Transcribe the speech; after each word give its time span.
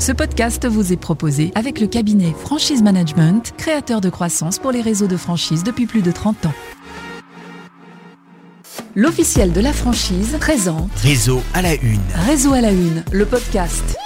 Ce 0.00 0.12
podcast 0.12 0.66
vous 0.66 0.94
est 0.94 0.96
proposé 0.96 1.52
avec 1.54 1.78
le 1.78 1.86
cabinet 1.86 2.32
Franchise 2.32 2.82
Management, 2.82 3.52
créateur 3.58 4.00
de 4.00 4.08
croissance 4.08 4.58
pour 4.58 4.72
les 4.72 4.80
réseaux 4.80 5.06
de 5.06 5.18
franchise 5.18 5.62
depuis 5.62 5.84
plus 5.84 6.00
de 6.00 6.10
30 6.10 6.46
ans. 6.46 6.54
L'officiel 8.96 9.52
de 9.52 9.60
la 9.60 9.74
franchise 9.74 10.38
présente 10.40 10.90
Réseau 10.96 11.42
à 11.52 11.60
la 11.60 11.74
une. 11.74 12.00
Réseau 12.14 12.54
à 12.54 12.62
la 12.62 12.72
une, 12.72 13.04
le 13.12 13.26
podcast. 13.26 13.98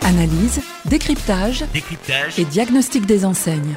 Analyse, 0.00 0.62
décryptage 0.86 1.64
Décryptage. 1.74 2.38
et 2.38 2.46
diagnostic 2.46 3.04
des 3.04 3.26
enseignes. 3.26 3.76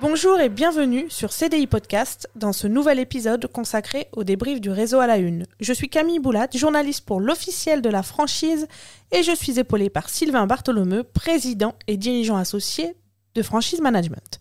Bonjour 0.00 0.38
et 0.38 0.48
bienvenue 0.48 1.06
sur 1.08 1.32
CDI 1.32 1.66
Podcast 1.66 2.30
dans 2.36 2.52
ce 2.52 2.68
nouvel 2.68 3.00
épisode 3.00 3.48
consacré 3.48 4.06
au 4.12 4.22
débrief 4.22 4.60
du 4.60 4.70
réseau 4.70 5.00
à 5.00 5.08
la 5.08 5.16
une. 5.16 5.44
Je 5.58 5.72
suis 5.72 5.88
Camille 5.88 6.20
Boulat, 6.20 6.46
journaliste 6.54 7.04
pour 7.04 7.18
l'officiel 7.18 7.82
de 7.82 7.88
la 7.90 8.04
franchise 8.04 8.68
et 9.10 9.24
je 9.24 9.34
suis 9.34 9.58
épaulée 9.58 9.90
par 9.90 10.08
Sylvain 10.08 10.46
Bartholomeu, 10.46 11.02
président 11.02 11.74
et 11.88 11.96
dirigeant 11.96 12.36
associé 12.36 12.94
de 13.34 13.42
Franchise 13.42 13.80
Management. 13.80 14.38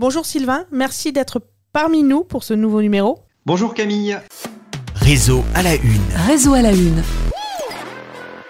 Bonjour 0.00 0.26
Sylvain, 0.26 0.66
merci 0.72 1.12
d'être 1.12 1.42
parmi 1.72 2.02
nous 2.02 2.24
pour 2.24 2.42
ce 2.42 2.54
nouveau 2.54 2.82
numéro. 2.82 3.20
Bonjour 3.46 3.74
Camille. 3.74 4.18
Réseau 4.96 5.44
à 5.54 5.62
la 5.62 5.76
une. 5.76 6.02
Réseau 6.26 6.54
à 6.54 6.62
la 6.62 6.72
une. 6.72 7.04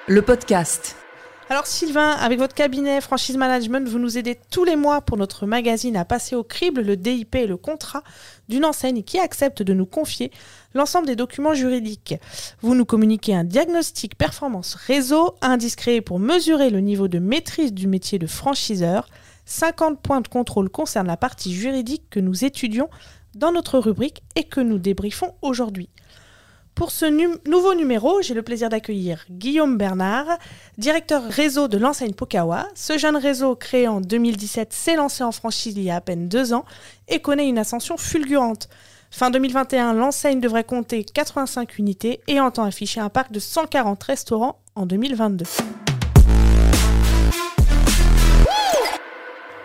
Le 0.06 0.22
podcast. 0.22 0.97
Alors 1.50 1.66
Sylvain, 1.66 2.10
avec 2.10 2.38
votre 2.38 2.54
cabinet 2.54 3.00
Franchise 3.00 3.38
Management, 3.38 3.88
vous 3.88 3.98
nous 3.98 4.18
aidez 4.18 4.38
tous 4.50 4.64
les 4.64 4.76
mois 4.76 5.00
pour 5.00 5.16
notre 5.16 5.46
magazine 5.46 5.96
à 5.96 6.04
passer 6.04 6.36
au 6.36 6.44
crible 6.44 6.82
le 6.82 6.94
DIP 6.94 7.36
et 7.36 7.46
le 7.46 7.56
contrat 7.56 8.02
d'une 8.50 8.66
enseigne 8.66 9.02
qui 9.02 9.18
accepte 9.18 9.62
de 9.62 9.72
nous 9.72 9.86
confier 9.86 10.30
l'ensemble 10.74 11.06
des 11.06 11.16
documents 11.16 11.54
juridiques. 11.54 12.16
Vous 12.60 12.74
nous 12.74 12.84
communiquez 12.84 13.34
un 13.34 13.44
diagnostic 13.44 14.18
performance 14.18 14.74
réseau 14.74 15.36
indiscret 15.40 16.02
pour 16.02 16.18
mesurer 16.18 16.68
le 16.68 16.80
niveau 16.80 17.08
de 17.08 17.18
maîtrise 17.18 17.72
du 17.72 17.86
métier 17.86 18.18
de 18.18 18.26
franchiseur. 18.26 19.08
50 19.46 20.02
points 20.02 20.20
de 20.20 20.28
contrôle 20.28 20.68
concernent 20.68 21.06
la 21.06 21.16
partie 21.16 21.54
juridique 21.54 22.10
que 22.10 22.20
nous 22.20 22.44
étudions 22.44 22.90
dans 23.34 23.52
notre 23.52 23.78
rubrique 23.78 24.22
et 24.36 24.44
que 24.44 24.60
nous 24.60 24.78
débriefons 24.78 25.32
aujourd'hui. 25.40 25.88
Pour 26.78 26.92
ce 26.92 27.06
nu- 27.06 27.28
nouveau 27.46 27.74
numéro, 27.74 28.22
j'ai 28.22 28.34
le 28.34 28.42
plaisir 28.42 28.68
d'accueillir 28.68 29.24
Guillaume 29.30 29.76
Bernard, 29.76 30.26
directeur 30.78 31.24
réseau 31.24 31.66
de 31.66 31.76
l'enseigne 31.76 32.12
Pokawa. 32.14 32.68
Ce 32.76 32.96
jeune 32.96 33.16
réseau 33.16 33.56
créé 33.56 33.88
en 33.88 34.00
2017 34.00 34.72
s'est 34.72 34.94
lancé 34.94 35.24
en 35.24 35.32
franchise 35.32 35.74
il 35.76 35.82
y 35.82 35.90
a 35.90 35.96
à 35.96 36.00
peine 36.00 36.28
deux 36.28 36.52
ans 36.54 36.64
et 37.08 37.18
connaît 37.20 37.48
une 37.48 37.58
ascension 37.58 37.96
fulgurante. 37.96 38.68
Fin 39.10 39.30
2021, 39.30 39.92
l'enseigne 39.94 40.38
devrait 40.38 40.62
compter 40.62 41.02
85 41.02 41.78
unités 41.78 42.20
et 42.28 42.38
entend 42.40 42.62
afficher 42.62 43.00
un 43.00 43.08
parc 43.08 43.32
de 43.32 43.40
140 43.40 44.00
restaurants 44.04 44.60
en 44.76 44.86
2022. 44.86 45.46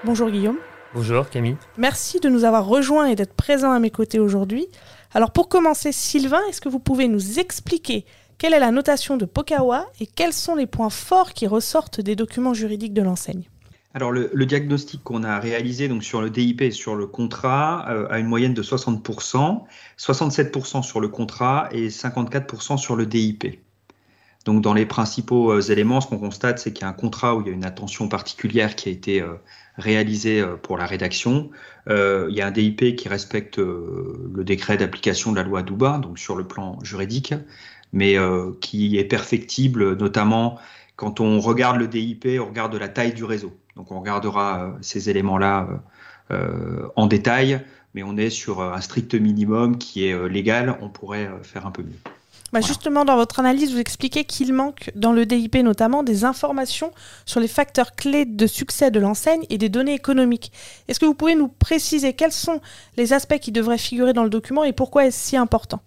Bonjour 0.03 0.31
Guillaume. 0.31 0.57
Bonjour 0.95 1.27
Camille. 1.29 1.57
Merci 1.77 2.19
de 2.19 2.29
nous 2.29 2.43
avoir 2.43 2.67
rejoints 2.67 3.07
et 3.07 3.15
d'être 3.15 3.33
présent 3.33 3.71
à 3.71 3.79
mes 3.79 3.89
côtés 3.89 4.19
aujourd'hui. 4.19 4.67
Alors 5.15 5.31
pour 5.31 5.47
commencer, 5.47 5.91
Sylvain, 5.91 6.41
est-ce 6.49 6.59
que 6.59 6.69
vous 6.69 6.79
pouvez 6.79 7.07
nous 7.07 7.39
expliquer 7.39 8.05
quelle 8.39 8.53
est 8.53 8.59
la 8.59 8.71
notation 8.71 9.15
de 9.15 9.25
Pokawa 9.25 9.85
et 9.99 10.07
quels 10.07 10.33
sont 10.33 10.55
les 10.55 10.65
points 10.65 10.89
forts 10.89 11.33
qui 11.33 11.45
ressortent 11.45 12.01
des 12.01 12.15
documents 12.15 12.55
juridiques 12.55 12.93
de 12.93 13.03
l'enseigne? 13.03 13.43
Alors 13.93 14.11
le, 14.11 14.45
diagnostic 14.45 15.03
qu'on 15.03 15.21
a 15.21 15.39
réalisé 15.39 15.87
donc 15.87 16.03
sur 16.03 16.19
le 16.19 16.31
DIP 16.31 16.63
et 16.63 16.71
sur 16.71 16.95
le 16.95 17.05
contrat 17.05 17.85
euh, 17.89 18.07
a 18.09 18.17
une 18.17 18.25
moyenne 18.25 18.55
de 18.55 18.63
60%, 18.63 19.61
67% 19.99 20.81
sur 20.81 20.99
le 20.99 21.07
contrat 21.09 21.69
et 21.71 21.89
54% 21.89 22.77
sur 22.77 22.95
le 22.95 23.05
DIP. 23.05 23.59
Donc 24.45 24.61
dans 24.61 24.73
les 24.73 24.85
principaux 24.85 25.51
euh, 25.51 25.61
éléments, 25.61 26.01
ce 26.01 26.07
qu'on 26.07 26.19
constate, 26.19 26.59
c'est 26.59 26.73
qu'il 26.73 26.83
y 26.83 26.85
a 26.85 26.89
un 26.89 26.93
contrat 26.93 27.35
où 27.35 27.41
il 27.41 27.47
y 27.47 27.49
a 27.49 27.53
une 27.53 27.65
attention 27.65 28.09
particulière 28.09 28.75
qui 28.75 28.89
a 28.89 28.91
été 28.91 29.21
euh, 29.21 29.35
réalisée 29.77 30.41
euh, 30.41 30.55
pour 30.55 30.77
la 30.77 30.85
rédaction. 30.85 31.49
Il 31.87 32.33
y 32.33 32.41
a 32.41 32.47
un 32.47 32.51
DIP 32.51 32.95
qui 32.95 33.09
respecte 33.09 33.57
le 33.57 34.43
décret 34.45 34.77
d'application 34.77 35.33
de 35.33 35.35
la 35.35 35.43
loi 35.43 35.63
Douba, 35.63 35.97
donc 35.97 36.17
sur 36.17 36.37
le 36.37 36.45
plan 36.45 36.79
juridique, 36.81 37.33
mais 37.91 38.15
qui 38.61 38.97
est 38.97 39.03
perfectible, 39.03 39.97
notamment 39.97 40.57
quand 40.95 41.19
on 41.19 41.41
regarde 41.41 41.75
le 41.75 41.89
DIP, 41.89 42.25
on 42.39 42.45
regarde 42.45 42.73
la 42.75 42.87
taille 42.87 43.13
du 43.13 43.25
réseau. 43.25 43.51
Donc 43.75 43.91
on 43.91 43.99
regardera 43.99 44.77
ces 44.79 45.09
éléments-là 45.09 45.67
en 46.29 47.07
détail, 47.07 47.59
mais 47.95 48.03
on 48.03 48.15
est 48.15 48.29
sur 48.29 48.61
un 48.61 48.79
strict 48.79 49.13
minimum 49.15 49.77
qui 49.77 50.05
est 50.05 50.29
légal. 50.29 50.77
On 50.79 50.87
pourrait 50.87 51.29
faire 51.41 51.65
un 51.65 51.71
peu 51.71 51.83
mieux. 51.83 51.99
Bah, 52.53 52.61
Voilà. 52.61 52.67
Justement, 52.67 53.03
dans 53.03 53.15
votre 53.17 53.39
analyse, 53.39 53.73
vous 53.73 53.79
expliquez 53.79 54.25
qu'il 54.25 54.53
manque 54.53 54.91
dans 54.95 55.11
le 55.11 55.25
DIP 55.25 55.55
notamment 55.57 56.03
des 56.03 56.23
informations 56.23 56.91
sur 57.25 57.39
les 57.41 57.47
facteurs 57.49 57.95
clés 57.95 58.25
de 58.25 58.47
succès 58.47 58.91
de 58.91 58.99
l'enseigne 58.99 59.43
et 59.49 59.57
des 59.57 59.69
données 59.69 59.95
économiques. 59.95 60.51
Est-ce 60.87 60.99
que 60.99 61.05
vous 61.05 61.15
pouvez 61.15 61.35
nous 61.35 61.49
préciser 61.49 62.13
quels 62.13 62.31
sont 62.31 62.61
les 62.95 63.11
aspects 63.13 63.39
qui 63.39 63.51
devraient 63.51 63.77
figurer 63.79 64.13
dans 64.13 64.23
le 64.23 64.29
document 64.29 64.63
et 64.63 64.73
pourquoi 64.73 65.05
est-ce 65.07 65.19
si 65.29 65.37
important? 65.37 65.81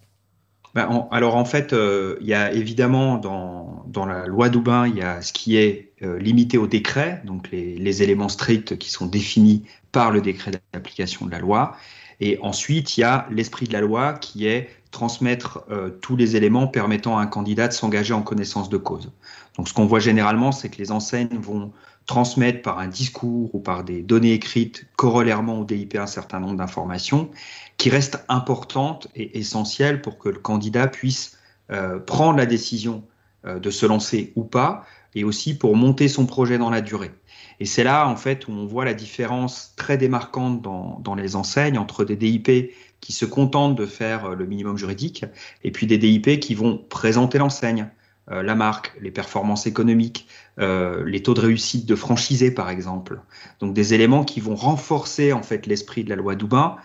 Ben, 0.73 0.87
en- 0.89 1.07
alors 1.09 1.35
en 1.35 1.45
fait, 1.45 1.73
euh, 1.73 2.17
il 2.21 2.27
y 2.27 2.33
a 2.33 2.51
évidemment 2.51 3.17
dans, 3.17 3.83
dans 3.87 4.05
la 4.05 4.27
loi 4.27 4.49
Doubin, 4.49 4.87
il 4.87 4.95
y 4.97 5.01
a 5.01 5.21
ce 5.21 5.33
qui 5.33 5.55
est 5.57 5.93
euh, 6.03 6.19
limité 6.19 6.57
au 6.57 6.67
décret, 6.67 7.21
donc 7.25 7.49
les, 7.51 7.77
les 7.77 8.03
éléments 8.03 8.29
stricts 8.29 8.77
qui 8.77 8.91
sont 8.91 9.07
définis 9.07 9.63
par 9.91 10.11
le 10.11 10.21
décret 10.21 10.51
d'application 10.73 11.25
de 11.25 11.31
la 11.31 11.39
loi. 11.39 11.75
Et 12.19 12.37
ensuite, 12.41 12.97
il 12.97 13.01
y 13.01 13.03
a 13.03 13.27
l'esprit 13.31 13.67
de 13.67 13.73
la 13.73 13.81
loi 13.81 14.13
qui 14.13 14.47
est 14.47 14.69
transmettre 14.91 15.63
euh, 15.69 15.89
tous 15.89 16.15
les 16.15 16.35
éléments 16.35 16.67
permettant 16.67 17.17
à 17.17 17.21
un 17.21 17.27
candidat 17.27 17.67
de 17.67 17.73
s'engager 17.73 18.13
en 18.13 18.21
connaissance 18.21 18.69
de 18.69 18.77
cause. 18.77 19.11
Donc 19.57 19.67
ce 19.67 19.73
qu'on 19.73 19.85
voit 19.85 19.99
généralement, 19.99 20.51
c'est 20.51 20.69
que 20.69 20.77
les 20.77 20.91
enseignes 20.91 21.37
vont 21.39 21.71
transmettre 22.05 22.61
par 22.61 22.79
un 22.79 22.87
discours 22.87 23.53
ou 23.53 23.59
par 23.59 23.83
des 23.83 24.01
données 24.01 24.33
écrites 24.33 24.85
corollairement 24.95 25.59
au 25.59 25.65
DIP 25.65 25.95
un 25.95 26.07
certain 26.07 26.39
nombre 26.39 26.55
d'informations 26.55 27.29
qui 27.75 27.89
restent 27.89 28.23
importantes 28.29 29.07
et 29.15 29.37
essentielles 29.37 30.01
pour 30.01 30.17
que 30.17 30.29
le 30.29 30.39
candidat 30.39 30.87
puisse 30.87 31.37
euh, 31.69 31.99
prendre 31.99 32.37
la 32.37 32.45
décision 32.45 33.03
euh, 33.45 33.59
de 33.59 33.69
se 33.69 33.85
lancer 33.85 34.31
ou 34.35 34.43
pas, 34.43 34.85
et 35.15 35.23
aussi 35.23 35.57
pour 35.57 35.75
monter 35.75 36.07
son 36.07 36.25
projet 36.25 36.57
dans 36.57 36.69
la 36.69 36.81
durée. 36.81 37.11
Et 37.59 37.65
c'est 37.65 37.83
là, 37.83 38.07
en 38.07 38.15
fait, 38.15 38.47
où 38.47 38.51
on 38.51 38.65
voit 38.65 38.85
la 38.85 38.93
différence 38.93 39.73
très 39.75 39.97
démarquante 39.97 40.61
dans, 40.61 40.99
dans 41.03 41.15
les 41.15 41.35
enseignes 41.35 41.77
entre 41.77 42.05
des 42.05 42.15
DIP 42.15 42.71
qui 43.01 43.13
se 43.13 43.25
contentent 43.25 43.75
de 43.75 43.85
faire 43.85 44.25
euh, 44.25 44.35
le 44.35 44.45
minimum 44.45 44.77
juridique, 44.77 45.25
et 45.63 45.71
puis 45.71 45.87
des 45.87 45.97
DIP 45.97 46.39
qui 46.39 46.55
vont 46.55 46.77
présenter 46.77 47.37
l'enseigne, 47.37 47.89
euh, 48.31 48.43
la 48.43 48.55
marque, 48.55 48.93
les 49.01 49.11
performances 49.11 49.67
économiques, 49.67 50.27
euh, 50.59 51.03
les 51.05 51.23
taux 51.23 51.33
de 51.33 51.41
réussite 51.41 51.85
de 51.85 51.95
franchisés, 51.95 52.51
par 52.51 52.69
exemple. 52.69 53.21
Donc 53.59 53.73
des 53.73 53.93
éléments 53.93 54.23
qui 54.23 54.39
vont 54.39 54.55
renforcer, 54.55 55.31
en 55.33 55.43
fait, 55.43 55.65
l'esprit 55.67 56.03
de 56.03 56.09
la 56.09 56.15
loi 56.15 56.35
Doubin, 56.35 56.75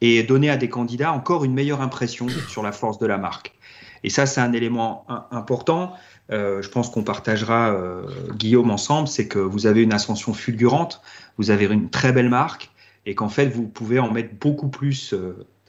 et 0.00 0.22
donner 0.22 0.50
à 0.50 0.56
des 0.56 0.68
candidats 0.68 1.12
encore 1.12 1.44
une 1.44 1.54
meilleure 1.54 1.80
impression 1.80 2.26
sur 2.28 2.62
la 2.62 2.72
force 2.72 2.98
de 2.98 3.06
la 3.06 3.18
marque. 3.18 3.54
Et 4.02 4.10
ça, 4.10 4.26
c'est 4.26 4.40
un 4.40 4.52
élément 4.52 5.06
important. 5.30 5.92
Je 6.28 6.68
pense 6.68 6.90
qu'on 6.90 7.04
partagera, 7.04 7.72
Guillaume, 8.34 8.72
ensemble, 8.72 9.06
c'est 9.06 9.28
que 9.28 9.38
vous 9.38 9.66
avez 9.68 9.80
une 9.80 9.92
ascension 9.92 10.34
fulgurante, 10.34 11.02
vous 11.38 11.52
avez 11.52 11.66
une 11.66 11.88
très 11.88 12.10
belle 12.10 12.30
marque, 12.30 12.72
et 13.06 13.14
qu'en 13.14 13.28
fait, 13.28 13.46
vous 13.46 13.68
pouvez 13.68 14.00
en 14.00 14.10
mettre 14.10 14.34
beaucoup 14.40 14.68
plus 14.68 15.14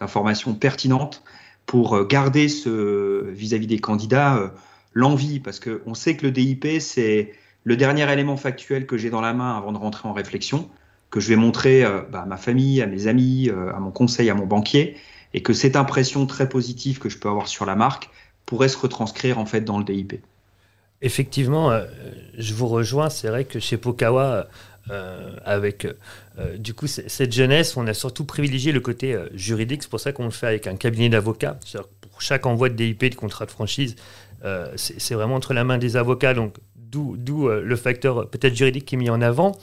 d'informations 0.03 0.53
pertinentes 0.53 1.23
pour 1.65 1.95
euh, 1.95 2.05
garder 2.05 2.49
ce 2.49 3.29
vis-à-vis 3.29 3.67
des 3.67 3.79
candidats 3.79 4.35
euh, 4.35 4.49
l'envie, 4.93 5.39
parce 5.39 5.59
qu'on 5.59 5.93
sait 5.93 6.17
que 6.17 6.25
le 6.25 6.31
DIP, 6.31 6.67
c'est 6.79 7.31
le 7.63 7.77
dernier 7.77 8.11
élément 8.11 8.35
factuel 8.35 8.85
que 8.85 8.97
j'ai 8.97 9.09
dans 9.09 9.21
la 9.21 9.33
main 9.33 9.57
avant 9.57 9.71
de 9.71 9.77
rentrer 9.77 10.07
en 10.07 10.13
réflexion 10.13 10.69
que 11.09 11.19
je 11.19 11.29
vais 11.29 11.35
montrer 11.35 11.85
euh, 11.85 12.01
bah, 12.11 12.23
à 12.23 12.25
ma 12.25 12.37
famille, 12.37 12.81
à 12.81 12.85
mes 12.85 13.07
amis, 13.07 13.49
à 13.49 13.79
mon 13.79 13.91
conseil, 13.91 14.29
à 14.29 14.33
mon 14.33 14.45
banquier, 14.45 14.97
et 15.33 15.41
que 15.41 15.53
cette 15.53 15.75
impression 15.75 16.25
très 16.25 16.49
positive 16.49 16.99
que 16.99 17.07
je 17.07 17.17
peux 17.17 17.29
avoir 17.29 17.47
sur 17.47 17.65
la 17.65 17.75
marque 17.75 18.09
pourrait 18.45 18.67
se 18.67 18.77
retranscrire 18.77 19.39
en 19.39 19.45
fait 19.45 19.61
dans 19.61 19.77
le 19.77 19.85
DIP. 19.85 20.21
Effectivement, 21.01 21.71
je 22.37 22.53
vous 22.53 22.67
rejoins. 22.67 23.09
C'est 23.09 23.27
vrai 23.27 23.43
que 23.45 23.59
chez 23.59 23.77
Pokawa, 23.77 24.47
avec 24.89 25.87
euh, 26.39 26.57
du 26.57 26.73
coup 26.73 26.87
cette 26.87 27.31
jeunesse, 27.31 27.77
on 27.77 27.85
a 27.87 27.93
surtout 27.93 28.25
privilégié 28.25 28.71
le 28.71 28.79
côté 28.79 29.13
euh, 29.13 29.27
juridique. 29.33 29.83
C'est 29.83 29.89
pour 29.89 29.99
ça 29.99 30.11
qu'on 30.11 30.25
le 30.25 30.31
fait 30.31 30.47
avec 30.47 30.67
un 30.67 30.75
cabinet 30.75 31.09
d'avocats. 31.09 31.57
Pour 32.11 32.21
chaque 32.21 32.45
envoi 32.45 32.69
de 32.69 32.75
DIP, 32.75 33.03
de 33.05 33.15
contrat 33.15 33.45
de 33.45 33.51
franchise, 33.51 33.95
euh, 34.43 34.71
c'est 34.75 35.13
vraiment 35.13 35.35
entre 35.35 35.53
la 35.53 35.63
main 35.63 35.77
des 35.77 35.95
avocats. 35.95 36.33
Donc 36.33 36.55
d'où 36.93 37.49
euh, 37.49 37.61
le 37.61 37.75
facteur 37.75 38.19
euh, 38.19 38.25
peut-être 38.25 38.55
juridique 38.55 38.85
qui 38.85 38.95
est 38.95 38.97
mis 38.97 39.09
en 39.09 39.21
avant. 39.21 39.53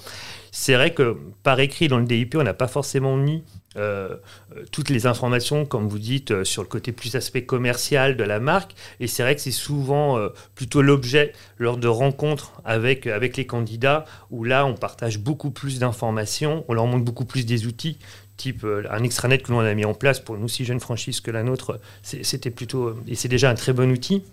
C'est 0.53 0.75
vrai 0.75 0.93
que 0.93 1.17
par 1.43 1.61
écrit 1.61 1.89
dans 1.89 1.99
le 1.99 2.05
DIP, 2.05 2.35
on 2.37 2.43
n'a 2.43 2.55
pas 2.55 2.69
forcément 2.69 3.17
mis 3.17 3.45
euh, 3.77 4.17
euh, 4.57 4.65
toutes 4.73 4.89
les 4.89 5.07
informations, 5.07 5.65
comme 5.65 5.87
vous 5.87 6.01
dites, 6.01 6.33
euh, 6.33 6.45
sur 6.45 6.63
le 6.63 6.69
côté 6.69 6.91
plus 6.91 7.15
aspect 7.15 7.45
commercial 7.45 8.17
de 8.17 8.25
la 8.25 8.41
marque. 8.41 8.73
Et 8.99 9.07
c'est 9.07 9.23
vrai 9.23 9.37
que 9.37 9.41
c'est 9.41 9.53
souvent 9.53 10.19
plutôt 10.55 10.83
l'objet 10.83 11.33
lors 11.59 11.77
de 11.77 11.89
rencontres 11.89 12.53
avec, 12.65 13.07
avec 13.07 13.37
les 13.37 13.47
candidats, 13.47 14.05
où 14.31 14.45
là, 14.45 14.67
on 14.67 14.75
partage 14.75 15.19
beaucoup 15.19 15.51
plus 15.51 15.79
d'informations, 15.79 16.65
on 16.69 16.75
leur 16.75 16.87
montre 16.87 17.05
beaucoup 17.05 17.25
plus 17.25 17.47
des 17.47 17.67
outils, 17.67 17.99
type 18.37 18.67
un 18.91 19.03
extranet 19.03 19.39
que 19.39 19.53
l'on 19.53 19.61
a 19.61 19.75
mis 19.75 19.85
en 19.85 19.95
place 19.95 20.19
pour 20.19 20.37
une 20.37 20.45
aussi 20.45 20.65
jeune 20.65 20.81
franchise 20.81 21.21
que 21.21 21.31
la 21.31 21.43
nôtre. 21.43 21.79
C'était 22.03 22.51
plutôt, 22.51 22.95
et 23.07 23.15
c'est 23.15 23.29
déjà 23.29 23.51
un 23.51 23.55
très 23.55 23.73
bon 23.73 23.91
outil. 23.91 24.25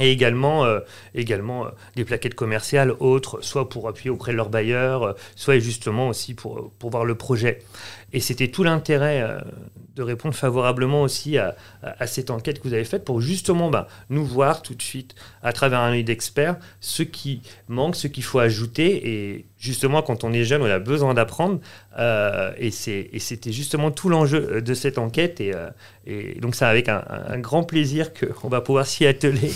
Et 0.00 0.10
également, 0.10 0.64
euh, 0.64 0.80
également 1.14 1.66
euh, 1.66 1.70
des 1.94 2.04
plaquettes 2.04 2.34
commerciales 2.34 2.92
autres, 3.00 3.42
soit 3.42 3.68
pour 3.68 3.86
appuyer 3.86 4.10
auprès 4.10 4.32
de 4.32 4.36
leurs 4.38 4.48
bailleurs, 4.48 5.02
euh, 5.02 5.12
soit 5.36 5.58
justement 5.58 6.08
aussi 6.08 6.34
pour, 6.34 6.72
pour 6.78 6.90
voir 6.90 7.04
le 7.04 7.14
projet. 7.14 7.58
Et 8.12 8.18
c'était 8.18 8.48
tout 8.48 8.64
l'intérêt 8.64 9.24
de 9.94 10.02
répondre 10.02 10.34
favorablement 10.34 11.02
aussi 11.02 11.38
à, 11.38 11.54
à, 11.80 12.08
cette 12.08 12.30
enquête 12.30 12.58
que 12.58 12.66
vous 12.66 12.74
avez 12.74 12.84
faite 12.84 13.04
pour 13.04 13.20
justement 13.20 13.70
bah, 13.70 13.86
nous 14.08 14.24
voir 14.24 14.62
tout 14.62 14.74
de 14.74 14.82
suite 14.82 15.14
à 15.44 15.52
travers 15.52 15.78
un 15.78 15.92
œil 15.92 16.02
d'expert 16.02 16.56
ce 16.80 17.04
qui 17.04 17.42
manque, 17.68 17.94
ce 17.94 18.08
qu'il 18.08 18.24
faut 18.24 18.40
ajouter. 18.40 19.08
Et 19.08 19.46
justement, 19.60 20.02
quand 20.02 20.24
on 20.24 20.32
est 20.32 20.42
jeune, 20.42 20.60
on 20.60 20.64
a 20.64 20.80
besoin 20.80 21.14
d'apprendre. 21.14 21.60
et 22.00 22.70
c'était 22.72 23.52
justement 23.52 23.92
tout 23.92 24.08
l'enjeu 24.08 24.60
de 24.60 24.74
cette 24.74 24.98
enquête. 24.98 25.40
Et 26.10 26.40
donc, 26.40 26.54
c'est 26.54 26.64
avec 26.64 26.88
un, 26.88 27.02
un 27.28 27.38
grand 27.38 27.62
plaisir 27.62 28.10
qu'on 28.12 28.48
va 28.48 28.60
pouvoir 28.60 28.86
s'y 28.86 29.06
atteler. 29.06 29.52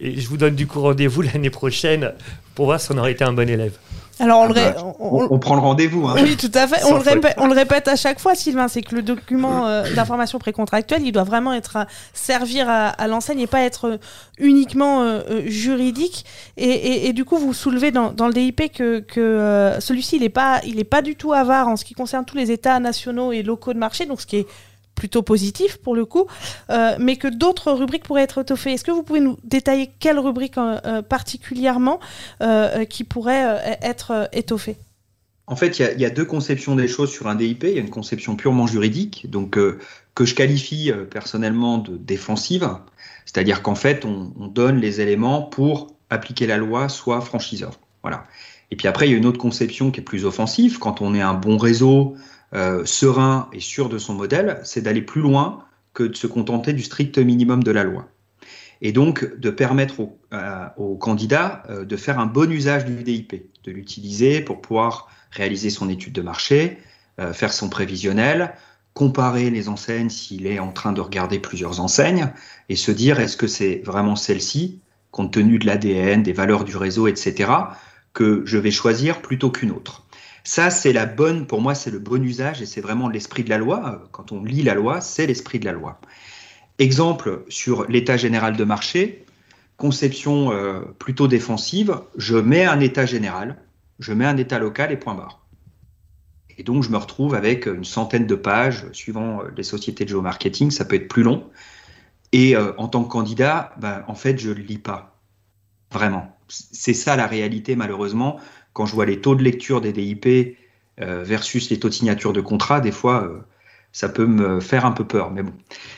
Et 0.00 0.20
je 0.20 0.28
vous 0.28 0.36
donne 0.36 0.54
du 0.54 0.66
coup 0.66 0.80
rendez-vous 0.80 1.22
l'année 1.22 1.50
prochaine 1.50 2.12
pour 2.54 2.66
voir 2.66 2.80
si 2.80 2.90
on 2.92 2.98
aurait 2.98 3.12
été 3.12 3.24
un 3.24 3.32
bon 3.32 3.48
élève. 3.48 3.76
Alors 4.18 4.42
on, 4.42 4.50
ah 4.50 4.52
bah, 4.52 4.94
on, 5.00 5.38
prend 5.38 5.54
le 5.54 5.60
rendez-vous. 5.60 6.06
Hein. 6.06 6.16
Oui, 6.22 6.36
tout 6.36 6.50
à 6.54 6.68
fait. 6.68 6.84
On 6.84 6.94
le, 6.94 7.00
répète, 7.00 7.34
on 7.38 7.46
le, 7.46 7.54
répète, 7.54 7.88
à 7.88 7.96
chaque 7.96 8.20
fois, 8.20 8.34
Sylvain, 8.34 8.68
c'est 8.68 8.82
que 8.82 8.94
le 8.94 9.02
document 9.02 9.66
euh, 9.66 9.84
d'information 9.94 10.38
précontractuelle, 10.38 11.02
il 11.04 11.12
doit 11.12 11.24
vraiment 11.24 11.52
être 11.54 11.76
à, 11.76 11.86
servir 12.12 12.66
à, 12.68 13.06
l'enseigne 13.08 13.40
et 13.40 13.46
pas 13.46 13.62
être 13.62 13.98
uniquement 14.38 15.02
euh, 15.02 15.22
euh, 15.30 15.42
juridique. 15.46 16.24
Et, 16.56 17.08
et, 17.08 17.12
du 17.12 17.24
coup, 17.24 17.38
vous 17.38 17.54
soulevez 17.54 17.90
dans, 17.90 18.12
dans 18.12 18.26
le 18.26 18.34
DIP 18.34 18.72
que, 18.72 19.00
que 19.00 19.72
celui-ci, 19.80 20.16
il 20.16 20.22
n'est 20.22 20.28
pas, 20.28 20.60
il 20.64 20.84
pas 20.84 21.02
du 21.02 21.16
tout 21.16 21.32
avare 21.32 21.68
en 21.68 21.76
ce 21.76 21.84
qui 21.84 21.94
concerne 21.94 22.24
tous 22.24 22.36
les 22.36 22.50
États 22.50 22.78
nationaux 22.80 23.32
et 23.32 23.42
locaux 23.42 23.72
de 23.72 23.78
marché, 23.78 24.04
donc 24.04 24.20
ce 24.20 24.26
qui 24.26 24.36
est 24.36 24.46
plutôt 24.94 25.22
positif 25.22 25.78
pour 25.78 25.94
le 25.94 26.04
coup, 26.04 26.26
euh, 26.70 26.96
mais 26.98 27.16
que 27.16 27.28
d'autres 27.28 27.72
rubriques 27.72 28.04
pourraient 28.04 28.22
être 28.22 28.42
étoffées. 28.42 28.72
Est-ce 28.72 28.84
que 28.84 28.90
vous 28.90 29.02
pouvez 29.02 29.20
nous 29.20 29.38
détailler 29.44 29.90
quelles 29.98 30.18
rubriques 30.18 30.58
euh, 30.58 30.78
euh, 30.84 31.02
particulièrement 31.02 32.00
qui 32.88 33.04
pourraient 33.04 33.78
être 33.82 34.28
étoffées 34.32 34.76
en 35.46 35.56
fait, 35.56 35.78
il 35.78 36.00
y, 36.00 36.04
a 36.04 36.10
deux 36.10 36.24
conceptions 36.24 36.76
des 36.76 36.88
choses 36.88 37.10
sur 37.10 37.26
un 37.26 37.34
DIP. 37.34 37.64
Il 37.64 37.70
y 37.70 37.76
a 37.76 37.80
une 37.80 37.90
conception 37.90 38.36
purement 38.36 38.66
juridique, 38.66 39.28
donc 39.28 39.50
que 39.50 40.24
je 40.24 40.34
qualifie 40.34 40.92
personnellement 41.10 41.78
de 41.78 41.96
défensive, 41.96 42.68
c'est-à-dire 43.26 43.62
qu'en 43.62 43.74
fait, 43.74 44.04
on, 44.04 44.32
on, 44.38 44.46
donne 44.46 44.78
les 44.78 45.00
éléments 45.00 45.42
pour 45.42 45.88
appliquer 46.10 46.46
la 46.46 46.56
loi, 46.56 46.88
soit 46.88 47.20
franchiseur. 47.20 47.78
Voilà. 48.02 48.24
Et 48.70 48.76
puis 48.76 48.88
après, 48.88 49.06
il 49.06 49.12
y 49.12 49.14
a 49.14 49.18
une 49.18 49.26
autre 49.26 49.38
conception 49.38 49.90
qui 49.90 50.00
est 50.00 50.04
plus 50.04 50.24
offensive. 50.24 50.78
Quand 50.78 51.02
on 51.02 51.14
est 51.14 51.20
un 51.20 51.34
bon 51.34 51.58
réseau, 51.58 52.16
euh, 52.54 52.84
serein 52.84 53.48
et 53.52 53.60
sûr 53.60 53.88
de 53.88 53.98
son 53.98 54.14
modèle, 54.14 54.60
c'est 54.64 54.82
d'aller 54.82 55.02
plus 55.02 55.22
loin 55.22 55.64
que 55.94 56.02
de 56.02 56.14
se 56.14 56.26
contenter 56.26 56.72
du 56.72 56.82
strict 56.82 57.18
minimum 57.18 57.62
de 57.62 57.70
la 57.70 57.84
loi. 57.84 58.08
Et 58.82 58.92
donc 58.92 59.38
de 59.38 59.50
permettre 59.50 60.00
aux 60.00 60.18
au 60.76 60.94
euh, 60.94 60.98
candidats 60.98 61.62
euh, 61.70 61.84
de 61.84 61.96
faire 61.96 62.18
un 62.18 62.26
bon 62.26 62.50
usage 62.50 62.84
du 62.84 63.02
DIP, 63.02 63.34
de 63.64 63.70
l'utiliser 63.70 64.40
pour 64.40 64.60
pouvoir 64.60 65.08
réaliser 65.30 65.70
son 65.70 65.88
étude 65.88 66.12
de 66.12 66.22
marché, 66.22 66.78
faire 67.34 67.52
son 67.52 67.68
prévisionnel, 67.68 68.54
comparer 68.94 69.50
les 69.50 69.68
enseignes 69.68 70.10
s'il 70.10 70.46
est 70.46 70.58
en 70.58 70.72
train 70.72 70.92
de 70.92 71.00
regarder 71.00 71.38
plusieurs 71.38 71.80
enseignes 71.80 72.32
et 72.68 72.76
se 72.76 72.90
dire 72.90 73.20
est-ce 73.20 73.36
que 73.36 73.46
c'est 73.46 73.82
vraiment 73.84 74.16
celle-ci, 74.16 74.80
compte 75.10 75.32
tenu 75.32 75.58
de 75.58 75.66
l'ADN, 75.66 76.22
des 76.22 76.32
valeurs 76.32 76.64
du 76.64 76.76
réseau, 76.76 77.06
etc., 77.06 77.50
que 78.12 78.42
je 78.44 78.58
vais 78.58 78.70
choisir 78.70 79.22
plutôt 79.22 79.50
qu'une 79.50 79.70
autre. 79.70 80.01
Ça, 80.44 80.70
c'est 80.70 80.92
la 80.92 81.06
bonne, 81.06 81.46
pour 81.46 81.60
moi, 81.60 81.74
c'est 81.74 81.90
le 81.90 81.98
bon 81.98 82.22
usage 82.22 82.62
et 82.62 82.66
c'est 82.66 82.80
vraiment 82.80 83.08
l'esprit 83.08 83.44
de 83.44 83.50
la 83.50 83.58
loi. 83.58 84.08
Quand 84.10 84.32
on 84.32 84.42
lit 84.42 84.62
la 84.62 84.74
loi, 84.74 85.00
c'est 85.00 85.26
l'esprit 85.26 85.60
de 85.60 85.64
la 85.64 85.72
loi. 85.72 86.00
Exemple 86.78 87.44
sur 87.48 87.88
l'état 87.88 88.16
général 88.16 88.56
de 88.56 88.64
marché, 88.64 89.24
conception 89.76 90.52
euh, 90.52 90.80
plutôt 90.98 91.28
défensive, 91.28 92.00
je 92.16 92.36
mets 92.36 92.64
un 92.64 92.80
état 92.80 93.06
général, 93.06 93.56
je 94.00 94.12
mets 94.12 94.26
un 94.26 94.36
état 94.36 94.58
local 94.58 94.90
et 94.90 94.96
point 94.96 95.14
barre. 95.14 95.46
Et 96.58 96.64
donc, 96.64 96.82
je 96.82 96.90
me 96.90 96.96
retrouve 96.96 97.34
avec 97.34 97.66
une 97.66 97.84
centaine 97.84 98.26
de 98.26 98.34
pages, 98.34 98.86
suivant 98.92 99.40
euh, 99.40 99.48
les 99.56 99.62
sociétés 99.62 100.04
de 100.04 100.10
géomarketing, 100.10 100.70
ça 100.70 100.84
peut 100.84 100.96
être 100.96 101.08
plus 101.08 101.22
long. 101.22 101.48
Et 102.32 102.56
euh, 102.56 102.72
en 102.78 102.88
tant 102.88 103.04
que 103.04 103.10
candidat, 103.10 103.74
ben, 103.78 104.02
en 104.08 104.14
fait, 104.14 104.38
je 104.38 104.50
ne 104.50 104.54
le 104.54 104.62
lis 104.62 104.78
pas. 104.78 105.16
Vraiment. 105.92 106.36
C'est 106.48 106.94
ça 106.94 107.16
la 107.16 107.26
réalité, 107.26 107.76
malheureusement 107.76 108.38
quand 108.72 108.86
je 108.86 108.94
vois 108.94 109.06
les 109.06 109.20
taux 109.20 109.34
de 109.34 109.42
lecture 109.42 109.80
des 109.80 109.92
DIP 109.92 110.56
euh, 111.00 111.22
versus 111.22 111.70
les 111.70 111.78
taux 111.78 111.88
de 111.88 111.94
signature 111.94 112.32
de 112.32 112.40
contrat, 112.40 112.80
des 112.80 112.92
fois, 112.92 113.24
euh, 113.24 113.40
ça 113.92 114.08
peut 114.08 114.26
me 114.26 114.60
faire 114.60 114.86
un 114.86 114.92
peu 114.92 115.04
peur. 115.04 115.30
Mais 115.30 115.42
bon, 115.42 115.52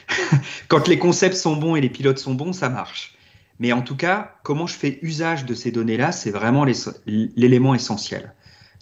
quand 0.69 0.89
les 0.89 0.99
concepts 0.99 1.37
sont 1.37 1.57
bons 1.57 1.77
et 1.77 1.81
les 1.81 1.91
pilotes 1.91 2.19
sont 2.19 2.35
bons, 2.35 2.53
ça 2.53 2.69
marche. 2.69 3.15
Mais 3.61 3.73
en 3.73 3.83
tout 3.83 3.97
cas, 3.97 4.37
comment 4.43 4.67
je 4.67 4.75
fais 4.75 4.99
usage 5.03 5.45
de 5.45 5.55
ces 5.55 5.71
données-là, 5.71 6.11
c'est 6.11 6.31
vraiment 6.31 6.65
l'élément 7.07 7.75
essentiel. 7.75 8.35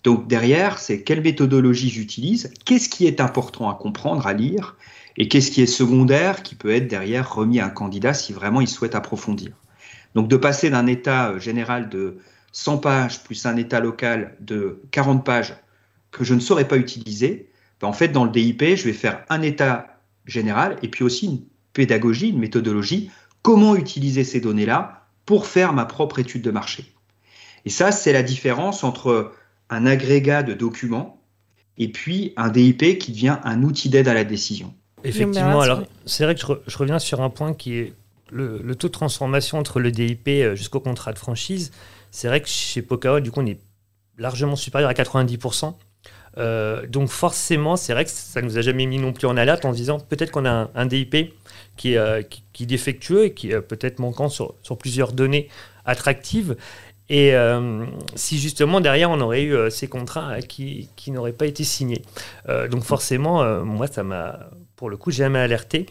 Donc 0.02 0.26
derrière, 0.28 0.78
c'est 0.78 1.02
quelle 1.02 1.22
méthodologie 1.22 1.90
j'utilise, 1.90 2.52
qu'est-ce 2.64 2.88
qui 2.88 3.06
est 3.06 3.20
important 3.20 3.70
à 3.70 3.74
comprendre, 3.74 4.26
à 4.26 4.32
lire, 4.32 4.76
et 5.16 5.28
qu'est-ce 5.28 5.50
qui 5.50 5.62
est 5.62 5.66
secondaire, 5.66 6.42
qui 6.42 6.54
peut 6.54 6.70
être 6.70 6.88
derrière 6.88 7.34
remis 7.34 7.60
à 7.60 7.66
un 7.66 7.70
candidat 7.70 8.14
si 8.14 8.32
vraiment 8.32 8.60
il 8.60 8.68
souhaite 8.68 8.94
approfondir. 8.94 9.52
Donc 10.14 10.28
de 10.28 10.36
passer 10.36 10.70
d'un 10.70 10.86
état 10.86 11.30
euh, 11.30 11.38
général 11.38 11.88
de 11.88 12.18
100 12.52 12.78
pages 12.78 13.22
plus 13.22 13.46
un 13.46 13.56
état 13.56 13.80
local 13.80 14.36
de 14.40 14.82
40 14.90 15.24
pages 15.24 15.54
que 16.10 16.24
je 16.24 16.34
ne 16.34 16.40
saurais 16.40 16.68
pas 16.68 16.76
utiliser, 16.76 17.50
ben, 17.80 17.88
en 17.88 17.92
fait, 17.92 18.08
dans 18.08 18.24
le 18.24 18.30
DIP, 18.30 18.62
je 18.76 18.84
vais 18.84 18.92
faire 18.92 19.24
un 19.28 19.42
état 19.42 19.98
général 20.26 20.76
et 20.82 20.88
puis 20.88 21.02
aussi 21.02 21.26
une 21.26 21.40
pédagogie, 21.72 22.28
une 22.28 22.38
méthodologie, 22.38 23.10
comment 23.42 23.74
utiliser 23.74 24.24
ces 24.24 24.40
données-là 24.40 25.06
pour 25.26 25.46
faire 25.46 25.72
ma 25.72 25.84
propre 25.84 26.18
étude 26.18 26.42
de 26.42 26.50
marché. 26.50 26.92
Et 27.64 27.70
ça, 27.70 27.92
c'est 27.92 28.12
la 28.12 28.22
différence 28.22 28.84
entre 28.84 29.32
un 29.70 29.86
agrégat 29.86 30.42
de 30.42 30.52
documents 30.52 31.20
et 31.78 31.88
puis 31.88 32.34
un 32.36 32.50
DIP 32.50 32.98
qui 32.98 33.12
devient 33.12 33.38
un 33.44 33.62
outil 33.62 33.88
d'aide 33.88 34.08
à 34.08 34.14
la 34.14 34.24
décision. 34.24 34.74
Effectivement, 35.04 35.60
alors 35.60 35.82
c'est 36.06 36.24
vrai 36.24 36.34
que 36.34 36.40
je, 36.40 36.78
reviens 36.78 36.98
sur 36.98 37.22
un 37.22 37.30
point 37.30 37.54
qui 37.54 37.74
est 37.74 37.92
le, 38.30 38.60
le, 38.62 38.74
taux 38.76 38.86
de 38.86 38.92
transformation 38.92 39.58
entre 39.58 39.80
le 39.80 39.90
DIP 39.90 40.28
euh, 40.28 40.54
jusqu'au 40.54 40.80
contrat 40.80 41.12
de 41.12 41.18
franchise. 41.18 41.72
C'est 42.12 42.28
vrai 42.28 42.40
que 42.40 42.48
chez 42.48 42.82
Pokawa, 42.82 43.20
du 43.20 43.32
coup, 43.32 43.40
on 43.40 43.46
est 43.46 43.58
largement 44.18 44.54
supérieur 44.54 44.88
à 44.88 44.92
90%. 44.92 45.74
Euh, 46.38 46.86
donc 46.86 47.08
forcément, 47.08 47.76
c'est 47.76 47.92
vrai 47.92 48.04
que 48.04 48.10
ça 48.10 48.40
nous 48.40 48.58
a 48.58 48.60
jamais 48.60 48.86
mis 48.86 48.98
non 48.98 49.12
plus 49.12 49.26
en 49.26 49.36
alerte 49.36 49.64
en 49.64 49.72
disant 49.72 49.98
peut-être 49.98 50.30
qu'on 50.30 50.46
a 50.46 50.70
un, 50.74 50.86
DIP 50.86 51.34
qui 51.76 51.94
est, 51.94 51.98
euh, 51.98 52.22
qui, 52.52 52.66
défectueux 52.66 53.24
et 53.24 53.34
qui 53.34 53.50
est 53.50 53.60
peut-être 53.60 53.98
manquant 53.98 54.28
sur, 54.28 54.54
sur, 54.62 54.78
plusieurs 54.78 55.12
données 55.12 55.48
attractives. 55.84 56.56
Et 57.08 57.34
euh, 57.34 57.84
si 58.14 58.38
justement 58.38 58.80
derrière 58.80 59.10
on 59.10 59.20
aurait 59.20 59.42
eu 59.42 59.70
ces 59.70 59.88
contrats 59.88 60.40
qui, 60.40 60.88
qui 60.96 61.10
n'auraient 61.10 61.32
pas 61.34 61.46
été 61.46 61.64
signés. 61.64 62.02
donc 62.70 62.84
forcément, 62.84 63.64
moi 63.64 63.86
ça 63.86 64.02
m'a 64.02 64.48
pour 64.76 64.88
le 64.88 64.96
coup 64.96 65.10
jamais 65.10 65.40
alerté. 65.40 65.86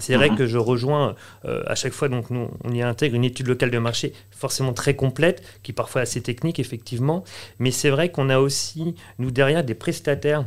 C'est 0.00 0.16
vrai 0.16 0.30
mhm. 0.30 0.36
que 0.36 0.46
je 0.46 0.58
rejoins 0.58 1.14
euh, 1.44 1.62
à 1.66 1.74
chaque 1.74 1.92
fois, 1.92 2.08
donc 2.08 2.30
nous, 2.30 2.48
on 2.64 2.72
y 2.72 2.82
intègre 2.82 3.16
une 3.16 3.24
étude 3.24 3.48
locale 3.48 3.70
de 3.70 3.78
marché 3.78 4.12
forcément 4.30 4.72
très 4.72 4.94
complète, 4.94 5.42
qui 5.62 5.72
est 5.72 5.74
parfois 5.74 6.02
assez 6.02 6.20
technique, 6.20 6.58
effectivement. 6.58 7.24
Mais 7.58 7.70
c'est 7.70 7.90
vrai 7.90 8.10
qu'on 8.10 8.30
a 8.30 8.38
aussi, 8.38 8.94
nous, 9.18 9.30
derrière, 9.30 9.64
des 9.64 9.74
prestataires 9.74 10.44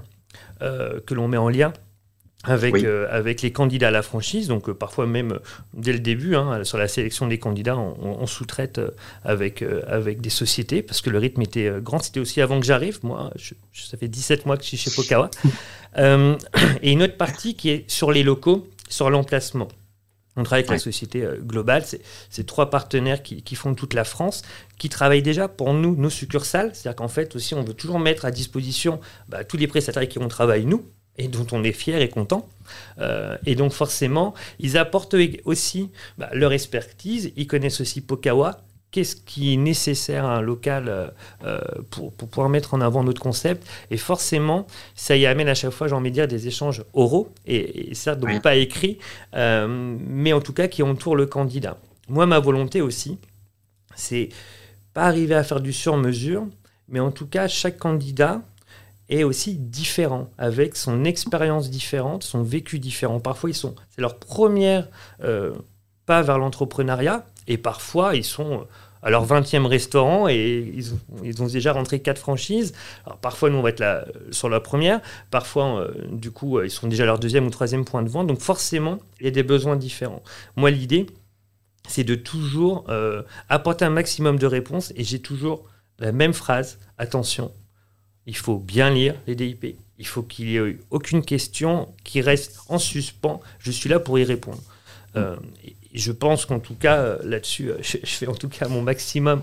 euh, 0.62 1.00
que 1.06 1.14
l'on 1.14 1.28
met 1.28 1.38
en 1.38 1.50
lien 1.50 1.74
avec, 2.44 2.76
euh, 2.84 3.08
avec 3.12 3.44
les 3.44 3.52
candidats 3.52 3.90
à 3.90 3.92
la 3.92 4.02
franchise. 4.02 4.48
Donc 4.48 4.72
parfois 4.72 5.06
même 5.06 5.40
dès 5.74 5.94
le 5.94 6.00
début, 6.00 6.36
hein, 6.36 6.64
sur 6.64 6.78
la 6.78 6.88
sélection 6.88 7.28
des 7.28 7.38
candidats, 7.38 7.78
on, 7.78 8.26
sous-traite 8.26 8.82
avec, 9.24 9.64
avec 9.86 10.22
des 10.22 10.32
sociétés 10.32 10.82
parce 10.82 11.02
que 11.02 11.12
le 11.12 11.20
rythme 11.20 11.42
était 11.42 11.72
grand. 11.82 12.00
C'était 12.00 12.20
aussi 12.20 12.42
avant 12.42 12.60
que 12.60 12.66
j'arrive. 12.66 13.00
Moi, 13.04 13.32
ça 13.74 13.98
fait 13.98 14.08
17 14.08 14.46
mois 14.48 14.58
que 14.58 14.64
je 14.64 14.70
suis 14.70 14.78
chez 14.78 14.90
Pokawa. 14.90 15.30
et 15.98 16.92
une 16.92 17.04
autre 17.04 17.18
partie 17.18 17.56
qui 17.56 17.70
est 17.70 17.90
sur 17.90 18.12
les 18.12 18.24
locaux 18.24 18.68
sur 18.92 19.10
l'emplacement. 19.10 19.68
On 20.38 20.44
travaille 20.44 20.62
avec 20.62 20.72
la 20.72 20.80
société 20.80 21.24
euh, 21.24 21.38
globale, 21.38 21.84
c'est 22.30 22.46
trois 22.46 22.70
partenaires 22.70 23.22
qui, 23.22 23.56
font 23.56 23.76
toute 23.76 23.94
la 23.94 24.06
France, 24.06 24.44
qui 24.78 24.88
travaillent 24.88 25.22
déjà 25.22 25.50
pour 25.50 25.74
nous, 25.74 25.96
nos 25.96 26.10
succursales. 26.10 26.72
C'est-à-dire 26.74 26.96
qu'en 26.96 27.10
fait 27.10 27.36
aussi, 27.36 27.54
on 27.54 27.64
veut 27.64 27.74
toujours 27.74 28.00
mettre 28.00 28.24
à 28.24 28.32
disposition 28.32 29.02
bah, 29.28 29.44
tous 29.44 29.58
les 29.58 29.68
prestataires 29.68 30.08
qui 30.08 30.20
ont 30.20 30.30
travaillé 30.30 30.66
nous 30.66 30.86
et 31.18 31.28
dont 31.28 31.46
on 31.52 31.64
est 31.66 31.74
fier 31.74 32.02
et 32.02 32.08
content. 32.08 32.48
Euh, 33.00 33.38
et 33.46 33.56
donc 33.56 33.74
forcément, 33.74 34.34
ils 34.60 34.78
apportent 34.78 35.16
aussi 35.44 35.90
bah, 36.18 36.30
leur 36.34 36.54
expertise. 36.54 37.34
Ils 37.36 37.48
connaissent 37.48 37.82
aussi 37.82 38.00
Pokawa, 38.00 38.62
qu'est-ce 38.92 39.16
qui 39.16 39.54
est 39.54 39.58
nécessaire 39.58 40.26
à 40.26 40.38
un 40.38 40.42
local 40.42 40.88
euh, 40.88 41.08
euh, 41.46 41.60
pour, 41.90 42.12
pouvoir 42.14 42.50
mettre 42.50 42.74
en 42.74 42.82
avant 42.82 43.04
notre 43.04 43.22
concept. 43.22 43.68
Et 43.90 43.98
forcément, 43.98 44.68
ça 44.96 45.16
y 45.16 45.26
amène 45.26 45.48
à 45.48 45.56
chaque 45.56 45.72
fois, 45.72 45.88
j'ai 45.88 45.96
envie 45.96 46.10
de 46.10 46.16
dire, 46.16 46.28
des 46.28 46.48
échanges 46.48 46.84
oraux, 46.94 47.30
et, 47.48 47.96
certes, 47.96 48.20
donc 48.20 48.42
pas 48.42 48.56
écrits, 48.56 49.00
euh, 49.34 49.68
mais 49.68 50.34
en 50.34 50.42
tout 50.42 50.54
cas 50.54 50.68
qui 50.68 50.84
entourent 50.84 51.16
le 51.16 51.26
candidat. 51.26 51.78
Moi, 52.10 52.26
ma 52.26 52.40
volonté 52.40 52.82
aussi, 52.82 53.18
c'est 53.96 54.30
pas 54.94 55.04
arriver 55.04 55.36
à 55.36 55.44
faire 55.44 55.62
du 55.62 55.72
sur-mesure, 55.72 56.46
mais 56.90 57.00
en 57.00 57.12
tout 57.12 57.28
cas, 57.28 57.48
chaque 57.48 57.78
candidat 57.78 58.42
est 59.08 59.24
aussi 59.24 59.56
différent, 59.56 60.30
avec 60.38 60.76
son 60.76 61.06
expérience 61.06 61.70
différente, 61.70 62.24
son 62.24 62.44
vécu 62.44 62.80
différent. 62.80 63.20
Parfois, 63.20 63.50
ils 63.50 63.56
sont, 63.56 63.76
c'est 63.90 64.02
leur 64.02 64.18
première 64.18 64.88
vers 66.22 66.38
l'entrepreneuriat 66.38 67.26
et 67.48 67.58
parfois 67.58 68.16
ils 68.16 68.26
sont 68.26 68.68
à 69.04 69.10
leur 69.10 69.26
20e 69.26 69.66
restaurant 69.66 70.28
et 70.28 70.74
ils, 71.24 71.42
ont 71.42 71.48
déjà 71.48 71.74
rentré 71.74 72.00
quatre 72.00 72.20
franchises. 72.20 72.74
Alors 73.06 73.18
parfois, 73.18 73.50
nous, 73.50 73.58
on 73.58 73.62
va 73.62 73.70
être 73.70 73.80
là 73.80 74.06
euh, 74.08 74.32
sur 74.32 74.50
la 74.50 74.60
première. 74.60 75.02
Parfois, 75.32 75.80
euh, 75.80 75.92
du 76.12 76.32
coup, 76.32 76.58
euh, 76.58 76.66
ils 76.66 76.72
sont 76.72 76.88
déjà 76.88 77.06
leur 77.06 77.20
deuxième 77.20 77.48
ou 77.48 77.50
troisième 77.50 77.84
point 77.84 78.04
de 78.04 78.10
vente. 78.10 78.28
Donc 78.28 78.40
forcément, 78.40 79.00
il 79.20 79.26
y 79.26 79.28
a 79.28 79.32
des 79.32 79.44
besoins 79.44 79.76
différents. 79.76 80.22
Moi, 80.56 80.70
l'idée, 80.70 81.08
c'est 81.88 82.04
de 82.04 82.16
toujours 82.16 82.86
apporter 83.50 83.84
un 83.86 83.90
maximum 83.90 84.38
de 84.38 84.46
réponses 84.46 84.94
et 84.96 85.04
j'ai 85.04 85.20
toujours 85.20 85.68
la 85.98 86.12
même 86.12 86.32
phrase. 86.32 86.78
Attention, 87.00 87.52
il 88.28 88.38
faut 88.38 88.60
bien 88.60 88.92
lire 88.92 89.16
les 89.26 89.34
DIP. 89.34 89.78
Il 89.98 90.08
faut 90.08 90.22
qu'il 90.22 90.46
n'y 90.46 90.58
ait 90.58 90.78
aucune 90.92 91.24
question 91.24 91.92
qui 92.04 92.22
reste 92.22 92.60
en 92.70 92.78
suspens. 92.78 93.42
Je 93.58 93.72
suis 93.72 93.90
là 93.90 94.00
pour 94.00 94.20
y 94.20 94.24
répondre. 94.24 94.62
Je 95.94 96.12
pense 96.12 96.46
qu'en 96.46 96.60
tout 96.60 96.76
cas, 96.76 96.98
euh, 96.98 97.18
là-dessus, 97.24 97.70
euh, 97.70 97.78
je, 97.82 97.98
fais 98.06 98.28
en 98.28 98.36
tout 98.36 98.50
cas 98.50 98.68
mon 98.68 98.82
maximum 98.82 99.42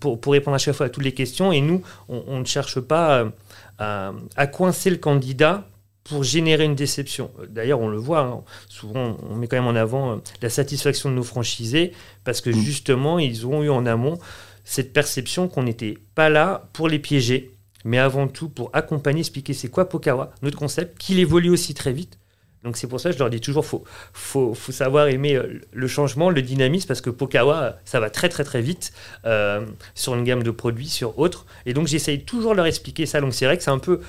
pour, 0.00 0.20
pour, 0.20 0.32
répondre 0.32 0.54
à 0.54 0.58
chaque 0.58 0.74
fois 0.74 0.86
à 0.86 0.88
toutes 0.88 1.04
les 1.04 1.14
questions. 1.14 1.52
Et 1.52 1.60
nous, 1.60 1.82
on, 2.08 2.38
ne 2.38 2.44
cherche 2.44 2.80
pas 2.80 3.30
à, 3.78 4.46
coincer 4.46 4.90
le 4.90 4.96
candidat 4.96 5.68
pour 6.04 6.24
générer 6.24 6.64
une 6.64 6.74
déception. 6.74 7.30
D'ailleurs, 7.48 7.80
on 7.80 7.88
le 7.88 7.98
voit, 7.98 8.20
hein, 8.20 8.42
souvent 8.68 9.18
on 9.28 9.36
met 9.36 9.46
quand 9.46 9.56
même 9.56 9.66
en 9.66 9.78
avant 9.78 10.20
la 10.40 10.48
satisfaction 10.48 11.10
de 11.10 11.14
nos 11.14 11.22
franchisés, 11.22 11.92
parce 12.24 12.40
que 12.40 12.48
mmh. 12.48 12.60
justement, 12.60 13.18
ils 13.18 13.46
ont 13.46 13.62
eu 13.62 13.68
en 13.68 13.84
amont 13.84 14.18
cette 14.64 14.92
perception 14.92 15.48
qu'on 15.48 15.62
n'était 15.62 15.96
pas 16.14 16.28
là 16.28 16.68
pour 16.74 16.88
les 16.88 16.98
piéger, 16.98 17.52
mais 17.84 17.98
avant 17.98 18.28
tout 18.28 18.50
pour 18.50 18.70
accompagner, 18.74 19.20
expliquer 19.20 19.54
c'est 19.54 19.68
quoi 19.68 19.88
Pokawa, 19.88 20.32
notre 20.42 20.58
concept, 20.58 20.98
qu'il 20.98 21.18
évolue 21.18 21.48
aussi 21.48 21.72
très 21.72 21.92
vite. 21.92 22.18
Donc 22.64 22.76
c'est 22.76 22.88
pour 22.88 23.00
ça 23.00 23.10
que 23.10 23.14
je 23.14 23.18
leur 23.18 23.30
dis 23.30 23.40
toujours, 23.40 23.64
faut, 23.64 23.84
faut, 24.12 24.52
faut 24.54 24.72
savoir 24.72 25.08
aimer 25.08 25.36
euh, 25.36 25.60
le 25.72 25.88
changement, 25.88 26.30
le 26.30 26.42
dynamisme, 26.42 26.88
parce 26.88 27.00
que 27.00 27.10
Pokawa, 27.10 27.76
ça 27.84 28.00
va 28.00 28.10
très 28.10 28.28
très 28.28 28.44
très 28.44 28.60
vite 28.60 28.92
euh, 29.26 29.64
sur 29.94 30.14
une 30.14 30.24
gamme 30.24 30.42
de 30.42 30.50
produits, 30.50 30.88
sur 30.88 31.18
autres. 31.18 31.46
Et 31.66 31.72
donc 31.74 31.86
j'essaye 31.86 32.24
toujours 32.24 32.52
de 32.52 32.56
leur 32.56 32.66
expliquer 32.66 33.06
ça. 33.06 33.20
Donc 33.20 33.32
c'est 33.32 33.44
vrai 33.44 33.56
que 33.56 33.62
c'est 33.62 33.70
un 33.70 33.78
peu 33.78 34.00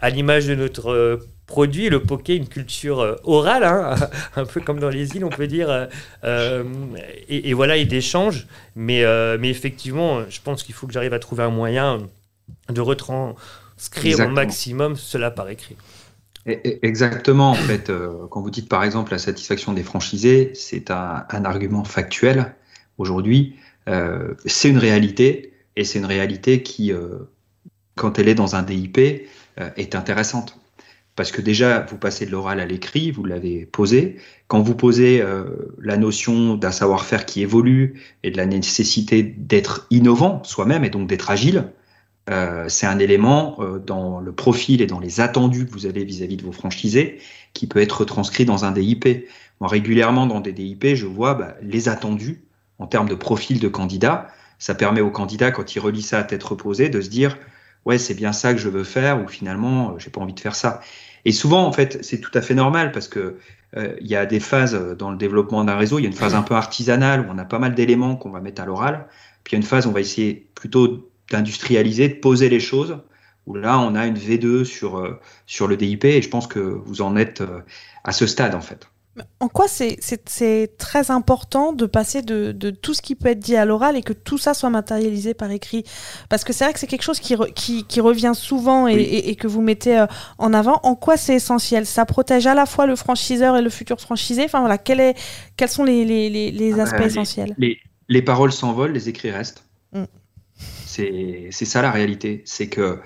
à 0.00 0.08
l'image 0.08 0.46
de 0.46 0.54
notre 0.54 0.90
euh, 0.90 1.28
produit, 1.46 1.90
le 1.90 2.02
poké, 2.02 2.36
une 2.36 2.48
culture 2.48 3.18
orale, 3.24 3.64
hein, 3.64 3.96
un 4.36 4.46
peu 4.46 4.62
comme 4.62 4.80
dans 4.80 4.88
les 4.88 5.14
îles, 5.14 5.24
on 5.26 5.30
peut 5.30 5.46
dire, 5.46 5.88
et, 7.28 7.52
voilà, 7.52 7.76
et 7.76 7.84
d'échange. 7.84 8.46
Mais, 8.76 9.04
mais 9.38 9.50
effectivement, 9.50 10.22
je 10.30 10.40
pense 10.40 10.62
qu'il 10.62 10.74
faut 10.74 10.86
que 10.86 10.94
j'arrive 10.94 11.12
à 11.12 11.18
trouver 11.18 11.42
un 11.42 11.50
moyen 11.50 11.98
de 12.70 12.80
retranscrire 12.80 14.20
au 14.20 14.28
maximum 14.28 14.96
cela 14.96 15.30
par 15.30 15.50
écrit. 15.50 15.76
Exactement, 16.46 17.52
en 17.52 17.54
fait, 17.54 17.88
euh, 17.88 18.26
quand 18.30 18.42
vous 18.42 18.50
dites 18.50 18.68
par 18.68 18.84
exemple 18.84 19.12
la 19.12 19.18
satisfaction 19.18 19.72
des 19.72 19.82
franchisés, 19.82 20.52
c'est 20.54 20.90
un, 20.90 21.24
argument 21.30 21.84
factuel 21.84 22.54
aujourd'hui. 22.98 23.56
Euh, 23.88 24.34
c'est 24.44 24.68
une 24.68 24.78
réalité 24.78 25.54
et 25.76 25.84
c'est 25.84 25.98
une 25.98 26.04
réalité 26.04 26.62
qui, 26.62 26.92
euh, 26.92 27.30
quand 27.94 28.18
elle 28.18 28.28
est 28.28 28.34
dans 28.34 28.56
un 28.56 28.62
DIP, 28.62 28.98
est 29.76 29.94
intéressante. 29.94 30.58
Parce 31.14 31.30
que 31.30 31.40
déjà, 31.40 31.86
vous 31.88 31.96
passez 31.96 32.26
de 32.26 32.32
l'oral 32.32 32.58
à 32.58 32.66
l'écrit, 32.66 33.12
vous 33.12 33.24
l'avez 33.24 33.66
posé. 33.66 34.16
Quand 34.48 34.60
vous 34.60 34.74
posez 34.74 35.22
la 35.78 35.96
notion 35.96 36.56
d'un 36.56 36.72
savoir-faire 36.72 37.24
qui 37.24 37.40
évolue 37.42 38.02
et 38.24 38.32
de 38.32 38.36
la 38.36 38.46
nécessité 38.46 39.22
d'être 39.22 39.86
innovant 39.90 40.42
soi-même 40.42 40.84
et 40.84 40.90
donc 40.90 41.06
d'être 41.08 41.30
agile, 41.30 41.68
euh, 42.30 42.68
c'est 42.68 42.86
un 42.86 42.98
élément 42.98 43.56
euh, 43.58 43.78
dans 43.78 44.18
le 44.18 44.32
profil 44.32 44.80
et 44.80 44.86
dans 44.86 44.98
les 44.98 45.20
attendus 45.20 45.66
que 45.66 45.72
vous 45.72 45.86
avez 45.86 46.04
vis-à-vis 46.04 46.38
de 46.38 46.42
vos 46.42 46.52
franchisés 46.52 47.20
qui 47.52 47.66
peut 47.66 47.80
être 47.80 48.04
transcrit 48.04 48.46
dans 48.46 48.64
un 48.64 48.72
DIP. 48.72 49.28
Moi, 49.60 49.68
régulièrement 49.68 50.26
dans 50.26 50.40
des 50.40 50.52
DIP, 50.52 50.94
je 50.94 51.06
vois 51.06 51.34
bah, 51.34 51.54
les 51.60 51.88
attendus 51.88 52.42
en 52.78 52.86
termes 52.86 53.08
de 53.08 53.14
profil 53.14 53.60
de 53.60 53.68
candidat. 53.68 54.28
Ça 54.58 54.74
permet 54.74 55.02
au 55.02 55.10
candidat, 55.10 55.50
quand 55.50 55.74
il 55.74 55.80
relit 55.80 56.02
ça 56.02 56.18
à 56.18 56.24
tête 56.24 56.42
reposée, 56.42 56.88
de 56.88 57.00
se 57.02 57.10
dire 57.10 57.36
ouais, 57.84 57.98
c'est 57.98 58.14
bien 58.14 58.32
ça 58.32 58.54
que 58.54 58.58
je 58.58 58.70
veux 58.70 58.84
faire 58.84 59.22
ou 59.22 59.28
finalement, 59.28 59.90
euh, 59.90 59.98
j'ai 59.98 60.08
pas 60.08 60.22
envie 60.22 60.32
de 60.32 60.40
faire 60.40 60.54
ça. 60.54 60.80
Et 61.26 61.32
souvent, 61.32 61.66
en 61.66 61.72
fait, 61.72 62.02
c'est 62.02 62.20
tout 62.20 62.30
à 62.32 62.40
fait 62.40 62.54
normal 62.54 62.92
parce 62.92 63.08
que 63.08 63.38
il 64.00 64.06
y 64.06 64.14
a 64.14 64.24
des 64.24 64.38
phases 64.38 64.80
dans 64.96 65.10
le 65.10 65.16
développement 65.16 65.64
d'un 65.64 65.74
réseau. 65.74 65.98
Il 65.98 66.02
y 66.02 66.04
a 66.04 66.08
une 66.08 66.14
phase 66.14 66.36
un 66.36 66.42
peu 66.42 66.54
artisanale 66.54 67.22
où 67.22 67.24
on 67.28 67.38
a 67.38 67.44
pas 67.44 67.58
mal 67.58 67.74
d'éléments 67.74 68.14
qu'on 68.14 68.30
va 68.30 68.40
mettre 68.40 68.62
à 68.62 68.66
l'oral. 68.66 69.08
Puis 69.42 69.50
il 69.50 69.56
y 69.56 69.58
a 69.58 69.60
une 69.62 69.66
phase 69.66 69.86
où 69.86 69.88
on 69.88 69.92
va 69.92 70.00
essayer 70.00 70.46
plutôt 70.54 71.10
d'industrialiser, 71.30 72.08
de 72.08 72.14
poser 72.14 72.48
les 72.48 72.60
choses, 72.60 72.98
où 73.46 73.54
là, 73.54 73.78
on 73.78 73.94
a 73.94 74.06
une 74.06 74.16
V2 74.16 74.64
sur, 74.64 74.98
euh, 74.98 75.20
sur 75.46 75.66
le 75.66 75.76
DIP, 75.76 76.04
et 76.04 76.22
je 76.22 76.28
pense 76.28 76.46
que 76.46 76.60
vous 76.60 77.02
en 77.02 77.16
êtes 77.16 77.40
euh, 77.40 77.60
à 78.04 78.12
ce 78.12 78.26
stade, 78.26 78.54
en 78.54 78.60
fait. 78.60 78.88
En 79.38 79.48
quoi 79.48 79.66
c'est 79.68 80.76
très 80.76 81.12
important 81.12 81.72
de 81.72 81.86
passer 81.86 82.22
de, 82.22 82.50
de, 82.50 82.70
tout 82.70 82.94
ce 82.94 83.02
qui 83.02 83.14
peut 83.14 83.28
être 83.28 83.38
dit 83.38 83.54
à 83.54 83.64
l'oral 83.64 83.96
et 83.96 84.02
que 84.02 84.12
tout 84.12 84.38
ça 84.38 84.54
soit 84.54 84.70
matérialisé 84.70 85.34
par 85.34 85.52
écrit? 85.52 85.84
Parce 86.28 86.42
que 86.42 86.52
c'est 86.52 86.64
vrai 86.64 86.72
que 86.72 86.80
c'est 86.80 86.88
quelque 86.88 87.04
chose 87.04 87.20
qui, 87.20 87.36
qui, 87.54 87.84
qui, 87.84 88.00
revient 88.00 88.32
souvent 88.34 88.88
et, 88.88 88.96
et, 88.96 89.36
que 89.36 89.46
vous 89.46 89.60
mettez 89.60 90.00
euh, 90.00 90.06
en 90.38 90.52
avant. 90.52 90.80
En 90.82 90.96
quoi 90.96 91.16
c'est 91.16 91.36
essentiel? 91.36 91.86
Ça 91.86 92.06
protège 92.06 92.48
à 92.48 92.54
la 92.54 92.66
fois 92.66 92.86
le 92.86 92.96
franchiseur 92.96 93.56
et 93.56 93.62
le 93.62 93.70
futur 93.70 94.00
franchisé? 94.00 94.44
Enfin 94.44 94.58
voilà, 94.58 94.78
quel 94.78 94.98
est, 94.98 95.14
quels 95.56 95.68
sont 95.68 95.84
les, 95.84 96.04
les, 96.04 96.28
les, 96.50 96.80
aspects 96.80 97.00
essentiels? 97.00 97.54
les, 97.56 97.78
les, 98.08 98.22
paroles 98.22 98.52
s'envolent, 98.52 98.92
les 98.92 99.08
écrits 99.08 99.30
restent. 99.30 99.64
Mm. 99.92 100.04
C'est 100.94 101.64
ça 101.64 101.82
la 101.82 101.90
réalité. 101.90 102.42
C'est 102.44 102.68
que 102.68 103.00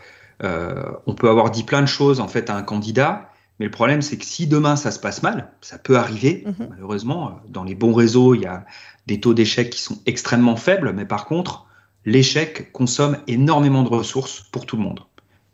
euh, 0.44 0.92
on 1.06 1.14
peut 1.14 1.28
avoir 1.28 1.50
dit 1.50 1.64
plein 1.64 1.80
de 1.80 1.86
choses 1.86 2.20
en 2.20 2.28
fait 2.28 2.50
à 2.50 2.56
un 2.56 2.62
candidat, 2.62 3.30
mais 3.58 3.66
le 3.66 3.72
problème 3.72 4.02
c'est 4.02 4.16
que 4.16 4.24
si 4.24 4.46
demain 4.46 4.76
ça 4.76 4.90
se 4.90 5.00
passe 5.00 5.22
mal, 5.22 5.52
ça 5.60 5.78
peut 5.78 5.96
arriver. 5.96 6.44
Mhm. 6.46 6.68
Malheureusement, 6.70 7.40
dans 7.48 7.64
les 7.64 7.74
bons 7.74 7.92
réseaux, 7.92 8.34
il 8.34 8.42
y 8.42 8.46
a 8.46 8.64
des 9.06 9.20
taux 9.20 9.34
d'échec 9.34 9.70
qui 9.70 9.80
sont 9.80 9.98
extrêmement 10.06 10.56
faibles, 10.56 10.92
mais 10.92 11.06
par 11.06 11.24
contre, 11.26 11.66
l'échec 12.04 12.72
consomme 12.72 13.18
énormément 13.26 13.82
de 13.82 13.88
ressources 13.88 14.42
pour 14.52 14.66
tout 14.66 14.76
le 14.76 14.82
monde, 14.82 15.00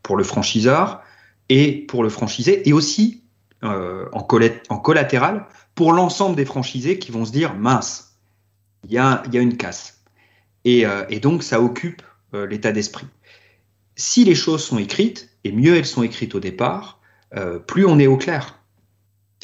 pour 0.02 0.16
le 0.16 0.24
franchiseur 0.24 1.00
et 1.48 1.86
pour 1.86 2.02
le 2.02 2.08
franchisé, 2.08 2.68
et 2.68 2.72
aussi 2.72 3.22
euh, 3.62 4.06
en, 4.12 4.26
en 4.68 4.78
collatéral 4.78 5.46
pour 5.74 5.92
l'ensemble 5.92 6.36
des 6.36 6.44
franchisés 6.44 6.98
qui 6.98 7.10
vont 7.10 7.24
se 7.24 7.32
dire 7.32 7.54
mince, 7.54 8.18
il 8.84 8.92
y 8.92 8.98
a, 8.98 9.22
y 9.32 9.38
a 9.38 9.40
une 9.40 9.56
casse. 9.56 10.02
Et, 10.64 10.86
euh, 10.86 11.04
et 11.08 11.20
donc 11.20 11.42
ça 11.42 11.60
occupe 11.60 12.02
euh, 12.34 12.46
l'état 12.46 12.72
d'esprit. 12.72 13.06
Si 13.96 14.24
les 14.24 14.34
choses 14.34 14.64
sont 14.64 14.78
écrites, 14.78 15.30
et 15.44 15.52
mieux 15.52 15.76
elles 15.76 15.86
sont 15.86 16.02
écrites 16.02 16.34
au 16.34 16.40
départ, 16.40 17.00
euh, 17.36 17.58
plus 17.58 17.86
on 17.86 17.98
est 17.98 18.06
au 18.06 18.16
clair. 18.16 18.58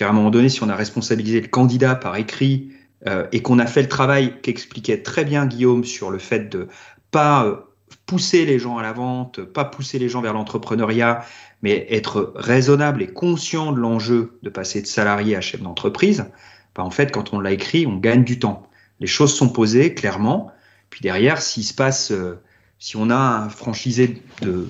à 0.01 0.09
un 0.09 0.13
moment 0.13 0.31
donné, 0.31 0.49
si 0.49 0.63
on 0.63 0.69
a 0.69 0.77
responsabilisé 0.77 1.41
le 1.41 1.49
candidat 1.49 1.95
par 1.95 2.17
écrit 2.17 2.71
euh, 3.07 3.27
et 3.33 3.43
qu'on 3.43 3.59
a 3.59 3.67
fait 3.67 3.83
le 3.83 3.89
travail 3.89 4.41
qu'expliquait 4.41 5.03
très 5.03 5.25
bien 5.25 5.47
Guillaume 5.47 5.85
sur 5.85 6.11
le 6.11 6.19
fait 6.19 6.49
de 6.49 6.69
pas 7.11 7.67
pousser 8.07 8.47
les 8.47 8.59
gens 8.59 8.79
à 8.79 8.83
la 8.83 8.93
vente, 8.93 9.43
pas 9.43 9.65
pousser 9.65 9.99
les 9.99 10.09
gens 10.09 10.23
vers 10.23 10.33
l'entrepreneuriat, 10.33 11.25
mais 11.63 11.87
être 11.91 12.33
raisonnable 12.35 13.03
et 13.03 13.09
conscient 13.09 13.73
de 13.73 13.79
l'enjeu 13.79 14.39
de 14.43 14.51
passer 14.51 14.81
de 14.81 14.87
salarié 14.87 15.37
à 15.37 15.41
chef 15.41 15.61
d'entreprise, 15.61 16.25
bah, 16.75 16.83
en 16.83 16.91
fait, 16.91 17.13
quand 17.13 17.33
on 17.33 17.41
l'a 17.41 17.53
écrit, 17.53 17.87
on 17.87 17.97
gagne 17.97 18.25
du 18.25 18.39
temps. 18.39 18.69
Les 19.01 19.07
choses 19.07 19.35
sont 19.35 19.49
posées 19.49 19.95
clairement. 19.95 20.51
Puis 20.89 21.01
derrière, 21.03 21.43
s'il 21.43 21.65
se 21.65 21.75
passe 21.75 22.13
si 22.81 22.97
on 22.97 23.11
a 23.11 23.15
un 23.15 23.49
franchisé 23.49 24.21
de, 24.43 24.67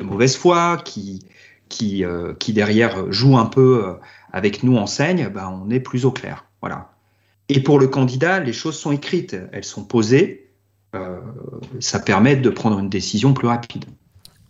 mauvaise 0.00 0.36
foi 0.36 0.76
qui, 0.84 1.24
qui, 1.68 2.04
euh, 2.04 2.34
qui 2.34 2.52
derrière 2.52 3.10
joue 3.10 3.38
un 3.38 3.46
peu 3.46 3.84
euh, 3.84 3.94
avec 4.32 4.62
nous 4.62 4.76
enseigne, 4.76 5.28
ben 5.28 5.48
on 5.48 5.70
est 5.70 5.80
plus 5.80 6.04
au 6.04 6.12
clair. 6.12 6.44
Voilà. 6.60 6.92
Et 7.48 7.62
pour 7.62 7.78
le 7.78 7.88
candidat, 7.88 8.38
les 8.40 8.52
choses 8.52 8.78
sont 8.78 8.92
écrites, 8.92 9.36
elles 9.52 9.64
sont 9.64 9.84
posées. 9.84 10.50
Euh, 10.94 11.20
ça 11.80 11.98
permet 11.98 12.36
de 12.36 12.50
prendre 12.50 12.78
une 12.78 12.90
décision 12.90 13.32
plus 13.32 13.48
rapide. 13.48 13.86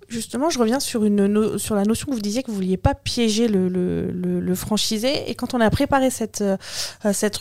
Justement, 0.09 0.51
je 0.51 0.59
reviens 0.61 0.79
sur, 0.79 1.01
la 1.03 1.83
notion 1.85 2.07
que 2.07 2.13
vous 2.13 2.21
disiez 2.21 2.43
que 2.43 2.47
vous 2.47 2.59
ne 2.59 2.63
vouliez 2.63 2.77
pas 2.77 2.95
piéger 2.95 3.49
le, 3.49 4.55
franchisé. 4.55 5.29
Et 5.29 5.35
quand 5.35 5.53
on 5.55 5.61
a 5.61 5.69
préparé 5.69 6.11
cette, 6.11 6.43
euh, 6.43 6.57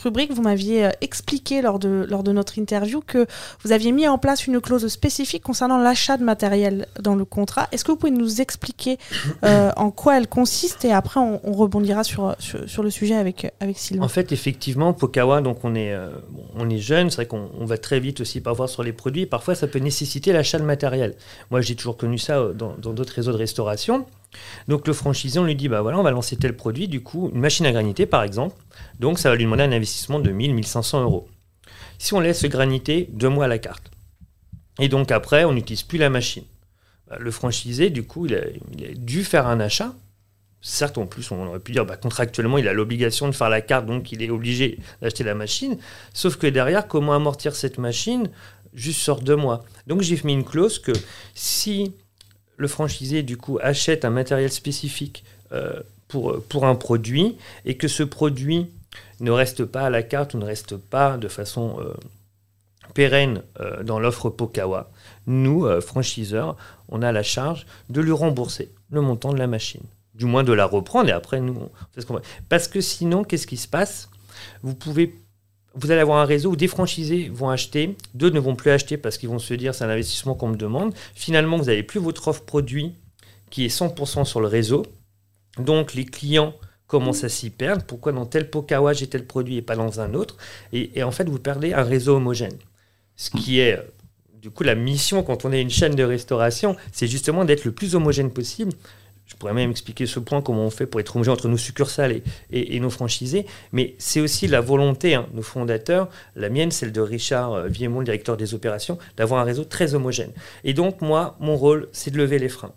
rubrique, 0.02 0.32
vous 0.32 0.42
m'aviez 0.42 0.86
euh, 0.86 0.90
expliqué 1.00 1.62
lors 1.62 1.78
de, 1.78 2.32
notre 2.32 2.58
interview 2.58 3.00
que 3.00 3.26
vous 3.62 3.72
aviez 3.72 3.92
mis 3.92 4.08
en 4.08 4.18
place 4.18 4.46
une 4.46 4.60
clause 4.60 4.86
spécifique 4.88 5.42
concernant 5.42 5.78
l'achat 5.78 6.16
de 6.16 6.24
matériel 6.24 6.86
dans 7.00 7.14
le 7.14 7.24
contrat. 7.24 7.68
Est-ce 7.70 7.84
que 7.84 7.92
vous 7.92 7.96
pouvez 7.96 8.12
nous 8.12 8.40
expliquer 8.40 8.98
euh, 9.44 9.70
en 9.76 9.90
quoi 9.90 10.16
elle 10.18 10.26
consiste 10.26 10.84
Et 10.84 10.92
après, 10.92 11.20
on, 11.20 11.52
rebondira 11.52 12.04
sur, 12.04 12.34
le 12.82 12.90
sujet 12.90 13.14
avec, 13.14 13.46
Sylvain. 13.76 14.04
En 14.04 14.08
fait, 14.08 14.32
effectivement, 14.32 14.92
Pokawa, 14.92 15.40
donc 15.40 15.64
on 15.64 15.74
est, 15.74 15.96
on 16.56 16.68
est 16.68 16.78
jeune. 16.78 17.10
C'est 17.10 17.16
vrai 17.16 17.26
qu'on 17.26 17.64
va 17.64 17.78
très 17.78 18.00
vite 18.00 18.20
aussi 18.20 18.40
parfois 18.40 18.66
sur 18.66 18.82
les 18.82 18.92
produits. 18.92 19.26
Parfois, 19.26 19.54
ça 19.54 19.68
peut 19.68 19.78
nécessiter 19.78 20.32
l'achat 20.32 20.58
de 20.58 20.64
matériel. 20.64 21.14
Moi, 21.50 21.60
j'ai 21.60 21.76
toujours 21.76 21.96
connu 21.96 22.18
ça 22.18 22.42
dans 22.56 22.92
d'autres 22.92 23.14
réseaux 23.14 23.32
de 23.32 23.36
restauration. 23.36 24.06
Donc 24.68 24.86
le 24.86 24.92
franchisé, 24.92 25.38
on 25.38 25.44
lui 25.44 25.54
dit, 25.54 25.68
bah 25.68 25.82
voilà, 25.82 25.98
on 25.98 26.02
va 26.02 26.10
lancer 26.10 26.36
tel 26.36 26.56
produit, 26.56 26.88
du 26.88 27.02
coup, 27.02 27.30
une 27.32 27.40
machine 27.40 27.66
à 27.66 27.72
graniter 27.72 28.06
par 28.06 28.22
exemple. 28.22 28.56
Donc 28.98 29.18
ça 29.18 29.30
va 29.30 29.36
lui 29.36 29.44
demander 29.44 29.62
un 29.62 29.72
investissement 29.72 30.18
de 30.18 30.30
1000-1500 30.30 31.02
euros. 31.02 31.28
Si 31.98 32.14
on 32.14 32.20
laisse 32.20 32.44
graniter 32.44 33.08
deux 33.12 33.28
mois 33.28 33.46
à 33.46 33.48
la 33.48 33.58
carte, 33.58 33.90
et 34.78 34.88
donc 34.88 35.10
après, 35.10 35.44
on 35.44 35.52
n'utilise 35.52 35.82
plus 35.82 35.98
la 35.98 36.10
machine. 36.10 36.44
Bah, 37.08 37.16
le 37.18 37.30
franchisé, 37.30 37.90
du 37.90 38.02
coup, 38.02 38.26
il 38.26 38.34
a, 38.34 38.42
dû 38.96 39.24
faire 39.24 39.46
un 39.46 39.60
achat 39.60 39.94
Certes, 40.62 40.98
en 40.98 41.06
plus, 41.06 41.30
on 41.30 41.46
aurait 41.46 41.60
pu 41.60 41.72
dire 41.72 41.86
bah, 41.86 41.96
contractuellement, 41.96 42.58
il 42.58 42.66
a 42.66 42.72
l'obligation 42.72 43.28
de 43.28 43.32
faire 43.32 43.48
la 43.48 43.60
carte, 43.60 43.86
donc 43.86 44.10
il 44.10 44.22
est 44.22 44.30
obligé 44.30 44.80
d'acheter 45.00 45.22
la 45.22 45.34
machine. 45.34 45.78
Sauf 46.12 46.36
que 46.36 46.46
derrière, 46.46 46.88
comment 46.88 47.12
amortir 47.12 47.54
cette 47.54 47.78
machine? 47.78 48.28
Juste 48.72 49.00
sur 49.00 49.20
deux 49.20 49.36
mois 49.36 49.64
Donc 49.86 50.02
j'ai 50.02 50.20
mis 50.24 50.34
une 50.34 50.44
clause 50.44 50.78
que 50.78 50.92
si 51.34 51.94
le 52.56 52.68
franchisé, 52.68 53.22
du 53.22 53.36
coup, 53.36 53.58
achète 53.62 54.04
un 54.04 54.10
matériel 54.10 54.50
spécifique 54.50 55.24
euh, 55.52 55.80
pour, 56.08 56.64
un 56.64 56.76
produit 56.76 57.36
et 57.64 57.76
que 57.76 57.88
ce 57.88 58.02
produit 58.02 58.70
ne 59.20 59.30
reste 59.30 59.64
pas 59.64 59.82
à 59.82 59.90
la 59.90 60.02
carte 60.02 60.34
ou 60.34 60.38
ne 60.38 60.44
reste 60.44 60.76
pas 60.76 61.18
de 61.18 61.28
façon 61.28 61.78
euh, 61.80 61.94
pérenne 62.94 63.42
euh, 63.60 63.82
dans 63.82 63.98
l'offre 63.98 64.30
Pokawa, 64.30 64.90
nous, 65.26 65.68
franchiseurs, 65.80 66.56
on 66.88 67.02
a 67.02 67.10
la 67.10 67.24
charge 67.24 67.66
de 67.90 68.00
lui 68.00 68.12
rembourser 68.12 68.70
le 68.90 69.00
montant 69.00 69.32
de 69.32 69.38
la 69.38 69.48
machine. 69.48 69.82
Du 70.14 70.24
moins 70.24 70.44
de 70.44 70.52
la 70.52 70.64
reprendre 70.64 71.08
et 71.08 71.12
après 71.12 71.40
nous 71.40 71.68
ce 71.98 72.06
qu'on 72.06 72.20
Parce 72.48 72.68
que 72.68 72.80
sinon, 72.80 73.24
qu'est-ce 73.24 73.46
qui 73.46 73.56
se 73.56 73.68
passe? 73.68 74.08
Vous 74.62 74.74
pouvez 74.74 75.12
vous 75.76 75.90
allez 75.90 76.00
avoir 76.00 76.18
un 76.18 76.24
réseau 76.24 76.52
où 76.52 76.56
des 76.56 76.68
franchisés 76.68 77.30
vont 77.32 77.50
acheter, 77.50 77.96
deux 78.14 78.30
ne 78.30 78.40
vont 78.40 78.56
plus 78.56 78.70
acheter 78.70 78.96
parce 78.96 79.18
qu'ils 79.18 79.28
vont 79.28 79.38
se 79.38 79.54
dire 79.54 79.74
c'est 79.74 79.84
un 79.84 79.90
investissement 79.90 80.34
qu'on 80.34 80.48
me 80.48 80.56
demande. 80.56 80.94
Finalement, 81.14 81.56
vous 81.58 81.66
n'avez 81.66 81.82
plus 81.82 82.00
votre 82.00 82.28
offre 82.28 82.42
produit 82.42 82.94
qui 83.50 83.64
est 83.64 83.68
100% 83.68 84.24
sur 84.24 84.40
le 84.40 84.48
réseau. 84.48 84.84
Donc 85.58 85.94
les 85.94 86.04
clients 86.04 86.54
commencent 86.86 87.24
à 87.24 87.28
s'y 87.28 87.50
perdre. 87.50 87.84
Pourquoi 87.84 88.12
dans 88.12 88.26
tel 88.26 88.50
Pokawa 88.50 88.92
j'ai 88.92 89.06
tel 89.06 89.26
produit 89.26 89.56
et 89.56 89.62
pas 89.62 89.76
dans 89.76 90.00
un 90.00 90.14
autre? 90.14 90.36
Et, 90.72 90.98
et, 90.98 91.02
en 91.02 91.10
fait, 91.10 91.28
vous 91.28 91.38
perdez 91.38 91.72
un 91.72 91.82
réseau 91.82 92.16
homogène. 92.16 92.56
Ce 93.16 93.30
qui 93.30 93.60
est 93.60 93.78
du 94.34 94.50
coup 94.50 94.62
la 94.62 94.74
mission 94.74 95.22
quand 95.22 95.44
on 95.44 95.52
est 95.52 95.60
une 95.60 95.70
chaîne 95.70 95.94
de 95.94 96.04
restauration, 96.04 96.76
c'est 96.92 97.06
justement 97.06 97.44
d'être 97.44 97.64
le 97.64 97.72
plus 97.72 97.94
homogène 97.94 98.30
possible 98.30 98.72
je 99.26 99.34
pourrais 99.34 99.52
même 99.52 99.70
expliquer 99.70 100.06
ce 100.06 100.20
point, 100.20 100.40
comment 100.40 100.64
on 100.64 100.70
fait 100.70 100.86
pour 100.86 101.00
être 101.00 101.16
homogène 101.16 101.34
entre 101.34 101.48
nos 101.48 101.56
succursales 101.56 102.20
et, 102.50 102.80
nos 102.80 102.90
franchisés. 102.90 103.44
Mais 103.72 103.94
c'est 103.98 104.20
aussi 104.20 104.46
la 104.46 104.60
volonté, 104.60 105.14
hein, 105.14 105.26
nos 105.34 105.42
fondateurs, 105.42 106.08
la 106.36 106.48
mienne, 106.48 106.70
celle 106.70 106.92
de 106.92 107.00
Richard 107.00 107.52
euh, 107.52 107.66
Viemont, 107.66 107.98
le 107.98 108.04
directeur 108.04 108.36
des 108.36 108.54
opérations, 108.54 108.98
d'avoir 109.16 109.40
un 109.40 109.44
réseau 109.44 109.64
très 109.64 109.94
homogène. 109.94 110.30
Et 110.62 110.74
donc, 110.74 111.00
moi, 111.00 111.36
mon 111.40 111.56
rôle, 111.56 111.88
c'est 111.92 112.12
de 112.12 112.18
lever 112.18 112.38
les 112.38 112.48
freins. 112.48 112.72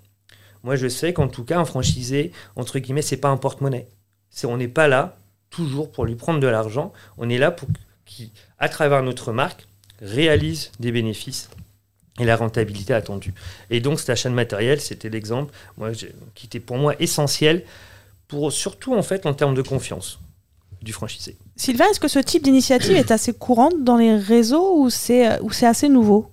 Moi, 0.63 0.75
je 0.75 0.87
sais 0.87 1.13
qu'en 1.13 1.27
tout 1.27 1.45
cas, 1.45 1.59
un 1.59 1.65
franchisé, 1.65 2.31
entre 2.55 2.79
guillemets, 2.79 3.03
c'est 3.03 3.17
pas 3.17 3.29
un 3.29 3.37
porte-monnaie. 3.37 3.87
on 4.43 4.57
n'est 4.57 4.67
pas 4.67 4.87
là 4.87 5.17
toujours 5.51 5.91
pour 5.91 6.05
lui 6.05 6.15
prendre 6.15 6.39
de 6.39 6.47
l'argent. 6.47 6.91
On 7.17 7.29
est 7.29 7.37
là 7.37 7.51
pour 7.51 7.69
qu'à 8.05 8.69
travers 8.69 9.03
notre 9.03 9.31
marque, 9.31 9.67
réalise 10.01 10.71
des 10.79 10.91
bénéfices 10.91 11.49
et 12.19 12.25
la 12.25 12.35
rentabilité 12.35 12.93
attendue. 12.93 13.33
Et 13.69 13.79
donc 13.79 13.99
cet 13.99 14.09
achat 14.09 14.29
de 14.29 14.35
matériel, 14.35 14.79
c'était 14.81 15.09
l'exemple 15.09 15.53
qui 16.35 16.45
était 16.45 16.59
pour 16.59 16.77
moi 16.77 16.95
essentiel, 16.99 17.63
pour, 18.27 18.51
surtout 18.51 18.93
en 18.93 19.03
fait 19.03 19.25
en 19.25 19.33
termes 19.33 19.55
de 19.55 19.61
confiance 19.61 20.19
du 20.81 20.93
franchisé. 20.93 21.35
Sylvain, 21.55 21.85
est-ce 21.91 21.99
que 21.99 22.07
ce 22.07 22.19
type 22.19 22.43
d'initiative 22.43 22.95
est 22.95 23.11
assez 23.11 23.33
courante 23.33 23.83
dans 23.83 23.97
les 23.97 24.15
réseaux 24.15 24.77
ou 24.77 24.89
c'est, 24.89 25.39
ou 25.41 25.51
c'est 25.51 25.65
assez 25.65 25.89
nouveau? 25.89 26.31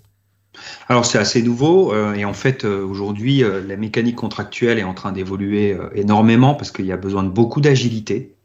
Alors 0.88 1.04
c'est 1.04 1.18
assez 1.18 1.42
nouveau 1.42 1.92
euh, 1.92 2.14
et 2.14 2.24
en 2.24 2.32
fait 2.32 2.64
euh, 2.64 2.84
aujourd'hui 2.84 3.42
euh, 3.42 3.62
la 3.66 3.76
mécanique 3.76 4.16
contractuelle 4.16 4.78
est 4.78 4.84
en 4.84 4.94
train 4.94 5.12
d'évoluer 5.12 5.76
énormément 5.94 6.54
parce 6.54 6.70
qu'il 6.70 6.86
y 6.86 6.92
a 6.92 6.96
besoin 6.96 7.22
de 7.22 7.28
beaucoup 7.28 7.60
d'agilité. 7.60 8.35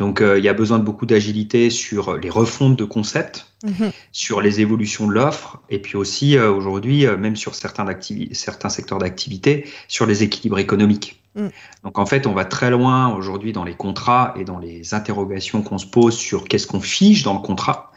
Donc 0.00 0.20
il 0.20 0.42
y 0.42 0.48
a 0.48 0.54
besoin 0.54 0.80
de 0.80 0.84
beaucoup 0.84 1.06
d'agilité 1.06 1.70
sur 1.70 2.16
les 2.16 2.30
refontes 2.30 2.76
de 2.76 2.84
concepts, 2.84 3.50
Mhm. 3.62 3.90
sur 4.10 4.40
les 4.40 4.60
évolutions 4.60 5.06
de 5.06 5.12
l'offre 5.12 5.60
et 5.68 5.80
puis 5.80 5.96
aussi 5.96 6.38
euh, 6.38 6.50
aujourd'hui, 6.50 7.06
euh, 7.06 7.18
même 7.18 7.36
sur 7.36 7.54
certains, 7.54 7.86
certains 8.32 8.68
secteurs 8.70 8.98
d'activité, 8.98 9.68
sur 9.86 10.06
les 10.06 10.22
équilibres 10.22 10.58
économiques. 10.58 11.20
Mm. 11.34 11.48
Donc 11.84 11.98
en 11.98 12.06
fait, 12.06 12.26
on 12.26 12.32
va 12.32 12.46
très 12.46 12.70
loin 12.70 13.14
aujourd'hui 13.14 13.52
dans 13.52 13.64
les 13.64 13.74
contrats 13.74 14.32
et 14.38 14.44
dans 14.44 14.58
les 14.58 14.94
interrogations 14.94 15.60
qu'on 15.60 15.76
se 15.76 15.84
pose 15.84 16.16
sur 16.16 16.44
qu'est-ce 16.44 16.66
qu'on 16.66 16.80
fiche 16.80 17.22
dans 17.22 17.34
le 17.34 17.40
contrat, 17.40 17.92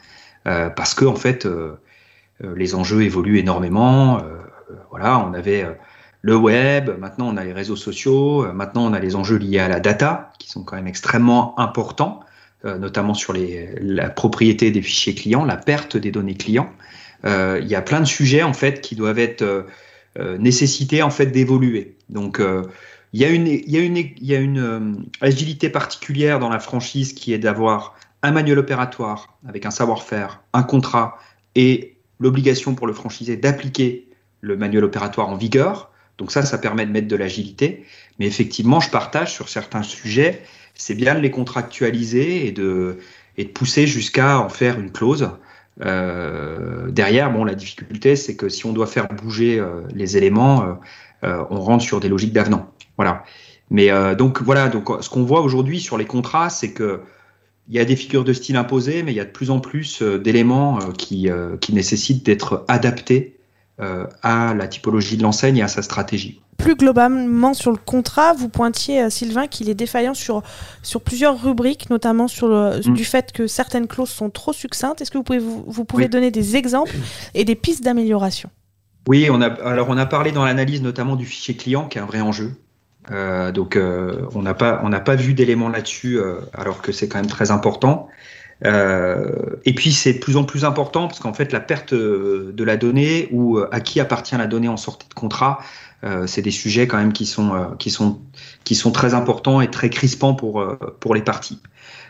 euh, 0.47 0.69
parce 0.69 0.93
que 0.93 1.05
en 1.05 1.15
fait, 1.15 1.47
les 2.41 2.75
enjeux 2.75 3.03
évoluent 3.03 3.39
énormément. 3.39 4.21
voilà, 4.89 5.19
on 5.19 5.33
avait 5.33 5.65
le 6.23 6.35
web, 6.35 6.89
maintenant 6.99 7.27
on 7.27 7.37
a 7.37 7.43
les 7.43 7.53
réseaux 7.53 7.75
sociaux, 7.75 8.51
maintenant 8.53 8.85
on 8.85 8.93
a 8.93 8.99
les 8.99 9.15
enjeux 9.15 9.37
liés 9.37 9.59
à 9.59 9.67
la 9.67 9.79
data, 9.79 10.31
qui 10.39 10.49
sont 10.49 10.63
quand 10.63 10.75
même 10.75 10.87
extrêmement 10.87 11.59
importants. 11.59 12.23
Euh, 12.65 12.77
notamment 12.77 13.13
sur 13.13 13.33
la 13.33 14.09
propriété 14.09 14.71
des 14.71 14.81
fichiers 14.81 15.13
clients, 15.13 15.43
la 15.43 15.57
perte 15.57 15.97
des 15.97 16.11
données 16.11 16.35
clients. 16.35 16.71
Euh, 17.25 17.59
il 17.61 17.67
y 17.67 17.75
a 17.75 17.81
plein 17.81 17.99
de 17.99 18.05
sujets 18.05 18.41
en 18.41 18.53
fait 18.53 18.79
qui 18.79 18.95
doivent 18.95 19.19
être 19.19 19.41
euh, 19.41 20.37
nécessités 20.37 21.03
en 21.03 21.09
fait 21.09 21.25
d'évoluer. 21.25 21.97
Donc 22.07 22.41
il 23.11 23.19
y 23.19 23.25
a 23.25 24.37
une 24.39 25.05
agilité 25.19 25.69
particulière 25.69 26.39
dans 26.39 26.47
la 26.47 26.59
franchise 26.59 27.11
qui 27.11 27.33
est 27.33 27.37
d'avoir 27.37 27.97
un 28.21 28.31
manuel 28.31 28.59
opératoire 28.59 29.37
avec 29.45 29.65
un 29.65 29.71
savoir-faire, 29.71 30.41
un 30.53 30.63
contrat 30.63 31.17
et 31.55 31.97
l'obligation 32.21 32.75
pour 32.75 32.87
le 32.87 32.93
franchisé 32.93 33.35
d'appliquer 33.35 34.07
le 34.39 34.55
manuel 34.55 34.85
opératoire 34.85 35.27
en 35.27 35.35
vigueur. 35.35 35.91
Donc 36.17 36.31
ça, 36.31 36.43
ça 36.43 36.57
permet 36.57 36.85
de 36.85 36.91
mettre 36.91 37.07
de 37.07 37.15
l'agilité. 37.15 37.85
Mais 38.19 38.27
effectivement, 38.27 38.79
je 38.79 38.89
partage 38.89 39.33
sur 39.33 39.49
certains 39.49 39.83
sujets 39.83 40.43
c'est 40.75 40.95
bien 40.95 41.15
de 41.15 41.19
les 41.19 41.31
contractualiser 41.31 42.47
et 42.47 42.51
de, 42.51 42.97
et 43.37 43.45
de 43.45 43.49
pousser 43.49 43.87
jusqu'à 43.87 44.39
en 44.39 44.49
faire 44.49 44.79
une 44.79 44.91
clause. 44.91 45.29
Euh, 45.81 46.89
derrière, 46.89 47.31
bon, 47.31 47.43
la 47.43 47.55
difficulté, 47.55 48.15
c'est 48.15 48.35
que 48.35 48.49
si 48.49 48.65
on 48.65 48.73
doit 48.73 48.87
faire 48.87 49.07
bouger 49.07 49.59
euh, 49.59 49.81
les 49.93 50.17
éléments, 50.17 50.79
euh, 51.23 51.43
on 51.49 51.59
rentre 51.59 51.83
sur 51.83 51.99
des 51.99 52.09
logiques 52.09 52.33
d'avenant. 52.33 52.71
Voilà. 52.97 53.23
Mais 53.69 53.89
donc 54.15 54.43
voilà, 54.43 54.67
donc 54.67 54.91
ce 55.01 55.09
qu'on 55.09 55.23
voit 55.23 55.41
aujourd'hui 55.41 55.79
sur 55.79 55.97
les 55.97 56.05
contrats, 56.05 56.49
c'est 56.49 56.73
que 56.73 57.01
il 57.69 57.75
y 57.75 57.79
a 57.79 57.85
des 57.85 57.95
figures 57.95 58.23
de 58.23 58.33
style 58.33 58.55
imposées, 58.55 59.01
mais 59.01 59.13
il 59.13 59.15
y 59.15 59.21
a 59.21 59.25
de 59.25 59.31
plus 59.31 59.49
en 59.49 59.59
plus 59.59 60.03
d'éléments 60.03 60.77
qui, 60.91 61.29
qui 61.59 61.73
nécessitent 61.73 62.23
d'être 62.23 62.65
adaptés 62.67 63.39
à 63.79 64.53
la 64.53 64.67
typologie 64.67 65.17
de 65.17 65.23
l'enseigne 65.23 65.57
et 65.57 65.63
à 65.63 65.67
sa 65.67 65.81
stratégie 65.81 66.43
plus 66.63 66.75
globalement 66.75 67.53
sur 67.53 67.71
le 67.71 67.77
contrat, 67.77 68.33
vous 68.33 68.49
pointiez, 68.49 69.03
euh, 69.03 69.09
Sylvain, 69.09 69.47
qu'il 69.47 69.69
est 69.69 69.75
défaillant 69.75 70.13
sur, 70.13 70.41
sur 70.81 71.01
plusieurs 71.01 71.41
rubriques, 71.41 71.89
notamment 71.89 72.27
sur 72.27 72.47
le, 72.47 72.77
mm. 72.77 72.93
du 72.93 73.05
fait 73.05 73.31
que 73.31 73.47
certaines 73.47 73.87
clauses 73.87 74.09
sont 74.09 74.29
trop 74.29 74.53
succinctes. 74.53 75.01
Est-ce 75.01 75.11
que 75.11 75.17
vous 75.17 75.23
pouvez, 75.23 75.39
vous, 75.39 75.85
pouvez 75.85 76.07
donner 76.07 76.31
des 76.31 76.55
exemples 76.55 76.95
et 77.33 77.43
des 77.43 77.55
pistes 77.55 77.83
d'amélioration? 77.83 78.49
Oui, 79.07 79.27
on 79.29 79.41
a, 79.41 79.47
alors 79.47 79.89
on 79.89 79.97
a 79.97 80.05
parlé 80.05 80.31
dans 80.31 80.45
l'analyse 80.45 80.81
notamment 80.81 81.17
du 81.17 81.25
fichier 81.25 81.55
client, 81.55 81.87
qui 81.87 81.97
est 81.97 82.01
un 82.01 82.05
vrai 82.05 82.21
enjeu. 82.21 82.53
Euh, 83.11 83.51
donc 83.51 83.75
euh, 83.75 84.25
on 84.33 84.41
n'a 84.41 84.53
pas, 84.53 84.79
on 84.85 84.89
pas 84.91 85.15
vu 85.15 85.33
d'éléments 85.33 85.67
là-dessus, 85.67 86.19
alors 86.53 86.81
que 86.81 86.93
c'est 86.93 87.09
quand 87.09 87.17
même 87.17 87.27
très 87.27 87.51
important. 87.51 88.07
Et 88.61 89.73
puis 89.75 89.91
c'est 89.91 90.13
de 90.13 90.19
plus 90.19 90.37
en 90.37 90.45
plus 90.45 90.63
important 90.63 91.07
parce 91.07 91.19
qu'en 91.19 91.33
fait 91.33 91.51
la 91.51 91.59
perte 91.59 91.93
de 91.93 92.63
la 92.63 92.77
donnée 92.77 93.27
ou 93.31 93.59
à 93.71 93.81
qui 93.81 93.99
appartient 93.99 94.37
la 94.37 94.47
donnée 94.47 94.69
en 94.69 94.77
sortie 94.77 95.09
de 95.09 95.13
contrat, 95.13 95.59
euh, 96.03 96.27
c'est 96.27 96.41
des 96.41 96.51
sujets 96.51 96.85
quand 96.87 96.97
même 96.97 97.13
qui 97.13 97.25
sont, 97.25 97.55
euh, 97.55 97.65
qui, 97.79 97.89
sont, 97.89 98.19
qui 98.65 98.75
sont 98.75 98.91
très 98.91 99.13
importants 99.13 99.61
et 99.61 99.71
très 99.71 99.89
crispants 99.89 100.33
pour, 100.33 100.59
euh, 100.59 100.77
pour 100.99 101.15
les 101.15 101.21
parties. 101.21 101.61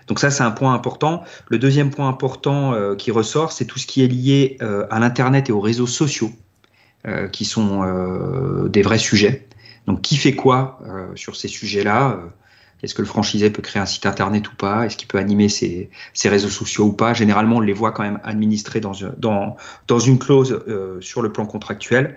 Donc 0.08 0.19
ça, 0.19 0.32
c'est 0.32 0.43
un 0.43 0.51
point 0.51 0.73
important. 0.73 1.23
Le 1.47 1.60
deuxième 1.60 1.89
point 1.89 2.10
important 2.10 2.73
qui 2.97 3.10
ressort, 3.10 3.53
c'est 3.53 3.63
tout 3.63 3.79
ce 3.79 3.88
qui 3.88 4.03
est 4.03 4.08
lié 4.08 4.58
à 4.89 4.99
l'Internet 4.99 5.47
et 5.47 5.53
aux 5.53 5.62
réseaux 5.62 5.88
sociaux, 5.88 6.29
qui 7.32 7.45
sont 7.45 8.67
des 8.67 8.82
vrais 8.82 8.97
sujets. 8.97 9.47
Donc 9.88 10.01
qui 10.01 10.17
fait 10.17 10.34
quoi 10.34 10.82
sur 11.15 11.38
ces 11.38 11.47
sujets-là? 11.47 12.19
Est-ce 12.84 12.93
que 12.93 13.02
le 13.02 13.08
franchisé 13.08 13.50
peut 13.50 13.62
créer 13.62 13.82
un 13.82 13.86
site 13.86 14.06
Internet 14.06 14.52
ou 14.52 14.56
pas 14.56 14.86
Est-ce 14.86 14.98
qu'il 14.98 15.08
peut 15.08 15.17
animer 15.17 15.50
ses, 15.50 15.89
réseaux 16.26 16.50
sociaux 16.50 16.86
ou 16.86 16.93
pas 16.93 17.13
Généralement, 17.13 17.58
on 17.58 17.62
les 17.62 17.74
voit 17.74 17.91
quand 17.91 18.04
même 18.04 18.19
administrés 18.24 18.82
dans, 18.82 18.93
une 18.93 20.19
clause 20.19 20.62
sur 21.00 21.22
le 21.22 21.32
plan 21.32 21.46
contractuel. 21.46 22.15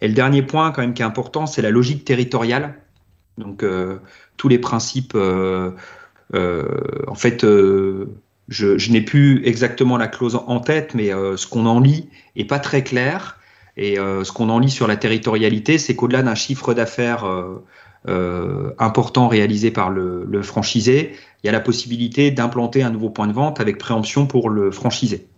Et 0.00 0.08
le 0.08 0.14
dernier 0.14 0.42
point, 0.42 0.70
quand 0.70 0.82
même, 0.82 0.94
qui 0.94 1.02
est 1.02 1.06
important, 1.06 1.46
c'est 1.46 1.62
la 1.62 1.70
logique 1.70 2.04
territoriale. 2.04 2.74
Donc, 3.36 3.62
euh, 3.62 3.98
tous 4.36 4.48
les 4.48 4.58
principes, 4.58 5.14
euh, 5.14 5.70
euh, 6.34 6.64
en 7.06 7.14
fait, 7.14 7.44
je, 8.48 8.90
n'ai 8.90 9.00
plus 9.00 9.44
exactement 9.46 9.96
la 9.96 10.08
clause 10.08 10.36
en 10.46 10.60
tête, 10.60 10.94
mais 10.94 11.10
ce 11.10 11.46
qu'on 11.46 11.66
en 11.66 11.80
lit 11.80 12.08
est 12.36 12.44
pas 12.44 12.58
très 12.58 12.82
clair. 12.82 13.36
Et 13.76 13.96
ce 13.96 14.32
qu'on 14.32 14.50
en 14.50 14.58
lit 14.58 14.70
sur 14.70 14.88
la 14.88 14.96
territorialité, 14.96 15.78
c'est 15.78 15.94
qu'au-delà 15.94 16.22
d'un 16.22 16.34
chiffre 16.34 16.74
d'affaires 16.74 17.24
important 18.78 19.28
réalisé 19.28 19.70
par 19.70 19.90
le, 19.90 20.42
franchisé, 20.42 21.12
il 21.42 21.46
y 21.46 21.48
a 21.48 21.52
la 21.52 21.60
possibilité 21.60 22.30
d'implanter 22.30 22.82
un 22.82 22.90
nouveau 22.90 23.10
point 23.10 23.26
de 23.26 23.32
vente 23.32 23.60
avec 23.60 23.78
préemption 23.78 24.26
pour 24.26 24.50
le 24.50 24.70
franchisé. 24.70 25.28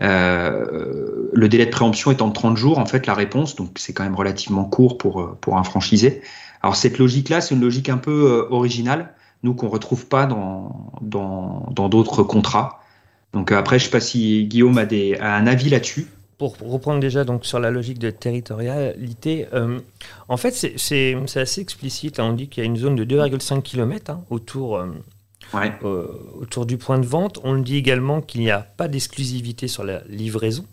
Euh, 0.00 1.28
le 1.32 1.48
délai 1.48 1.66
de 1.66 1.70
préemption 1.70 2.10
étant 2.10 2.28
de 2.28 2.32
30 2.32 2.56
jours, 2.56 2.78
en 2.78 2.86
fait, 2.86 3.06
la 3.06 3.14
réponse, 3.14 3.54
donc 3.56 3.72
c'est 3.76 3.92
quand 3.92 4.04
même 4.04 4.14
relativement 4.14 4.64
court 4.64 4.96
pour, 4.96 5.20
euh, 5.20 5.38
un 5.52 5.62
franchisé. 5.62 6.22
Alors 6.62 6.76
cette 6.76 6.98
logique-là, 6.98 7.40
c'est 7.40 7.54
une 7.54 7.60
logique 7.60 7.88
un 7.88 7.98
peu 7.98 8.10
euh, 8.30 8.54
originale, 8.54 9.14
nous 9.42 9.54
qu'on 9.54 9.68
retrouve 9.68 10.06
pas 10.06 10.26
dans 10.26 10.92
dans 11.02 11.88
d'autres 11.88 12.22
contrats. 12.22 12.80
Donc 13.32 13.52
après, 13.52 13.78
je 13.78 13.84
sais 13.84 13.90
pas 13.90 14.00
si 14.00 14.44
Guillaume 14.44 14.78
a, 14.78 14.86
des, 14.86 15.16
a 15.16 15.34
un 15.34 15.46
avis 15.46 15.70
là-dessus. 15.70 16.08
Pour 16.40 16.56
reprendre 16.58 17.00
déjà 17.00 17.24
donc 17.24 17.44
sur 17.44 17.60
la 17.60 17.70
logique 17.70 17.98
de 17.98 18.08
territorialité, 18.08 19.46
euh, 19.52 19.78
en 20.26 20.38
fait, 20.38 20.52
c'est 20.52 21.14
assez 21.36 21.60
explicite. 21.60 22.18
on 22.18 22.32
dit 22.32 22.48
qu'il 22.48 22.64
y 22.64 22.66
a 22.66 22.66
une 22.66 22.78
zone 22.78 22.96
de 22.96 23.04
2,5 23.04 23.60
km 23.60 24.10
hein, 24.10 24.24
autour, 24.30 24.78
euh, 24.78 24.86
euh, 25.54 26.06
autour 26.40 26.64
du 26.64 26.78
point 26.78 26.98
de 26.98 27.04
vente. 27.04 27.40
On 27.44 27.58
dit 27.58 27.76
également 27.76 28.22
qu'il 28.22 28.40
n'y 28.40 28.50
a 28.50 28.60
pas 28.60 28.88
d'exclusivité 28.88 29.68
sur 29.68 29.84
la 29.84 30.00
livraison. 30.08 30.64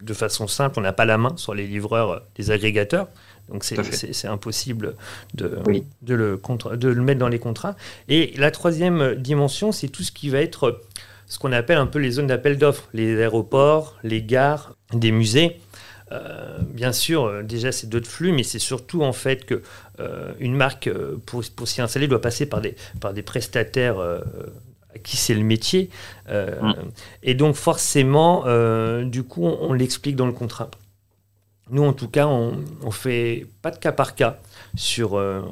De 0.00 0.14
façon 0.14 0.46
simple, 0.46 0.78
on 0.78 0.82
n'a 0.82 0.92
pas 0.92 1.06
la 1.06 1.18
main 1.18 1.36
sur 1.36 1.54
les 1.54 1.66
livreurs 1.66 2.22
des 2.36 2.52
agrégateurs. 2.52 3.08
Donc 3.48 3.64
c'est 3.64 4.28
impossible 4.28 4.94
de, 5.34 5.58
de, 6.02 6.14
le 6.14 6.40
de 6.76 6.88
le 6.88 7.02
mettre 7.02 7.18
dans 7.18 7.28
les 7.28 7.40
contrats. 7.40 7.74
Et 8.08 8.32
la 8.36 8.52
troisième 8.52 9.16
dimension, 9.16 9.72
c'est 9.72 9.88
tout 9.88 10.04
ce 10.04 10.12
qui 10.12 10.28
va 10.28 10.40
être 10.40 10.80
ce 11.26 11.38
qu'on 11.38 11.52
appelle 11.52 11.78
un 11.78 11.86
peu 11.86 11.98
les 11.98 12.10
zones 12.10 12.26
d'appel 12.26 12.58
d'offres, 12.58 12.88
les 12.92 13.20
aéroports, 13.20 13.96
les 14.02 14.22
gares, 14.22 14.74
des 14.92 15.12
musées. 15.12 15.60
Euh, 16.12 16.58
bien 16.60 16.92
sûr, 16.92 17.24
euh, 17.24 17.42
déjà 17.42 17.70
c'est 17.70 17.88
d'autres 17.88 18.08
flux, 18.08 18.32
mais 18.32 18.42
c'est 18.42 18.58
surtout 18.58 19.02
en 19.02 19.12
fait 19.12 19.44
que 19.44 19.62
euh, 20.00 20.32
une 20.40 20.56
marque 20.56 20.90
pour, 21.26 21.44
pour 21.54 21.68
s'y 21.68 21.80
installer 21.80 22.08
doit 22.08 22.20
passer 22.20 22.46
par 22.46 22.60
des, 22.60 22.74
par 23.00 23.12
des 23.12 23.22
prestataires 23.22 24.00
à 24.00 24.98
qui 25.04 25.16
c'est 25.16 25.34
le 25.34 25.44
métier, 25.44 25.88
mm. 26.28 26.72
et 27.22 27.34
donc 27.34 27.54
forcément, 27.54 28.44
du 29.04 29.22
coup, 29.22 29.44
on 29.44 29.72
l'explique 29.72 30.16
dans 30.16 30.26
le 30.26 30.32
contrat. 30.32 30.70
Nous, 31.70 31.84
en 31.84 31.92
tout 31.92 32.08
cas, 32.08 32.26
on 32.26 32.56
ne 32.84 32.90
fait 32.90 33.46
pas 33.62 33.70
de 33.70 33.78
cas 33.78 33.92
par 33.92 34.14
cas. 34.14 34.38
Sur 34.76 35.18
euh, 35.18 35.42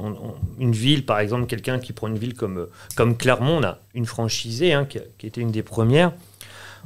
une 0.58 0.72
ville, 0.72 1.04
par 1.04 1.20
exemple, 1.20 1.46
quelqu'un 1.46 1.78
qui 1.78 1.92
prend 1.92 2.08
une 2.08 2.18
ville 2.18 2.34
comme, 2.34 2.68
comme 2.96 3.16
Clermont, 3.16 3.58
on 3.58 3.64
a 3.64 3.78
une 3.94 4.06
franchisée 4.06 4.72
hein, 4.72 4.84
qui, 4.84 5.26
était 5.26 5.40
une 5.40 5.50
des 5.50 5.62
premières. 5.62 6.12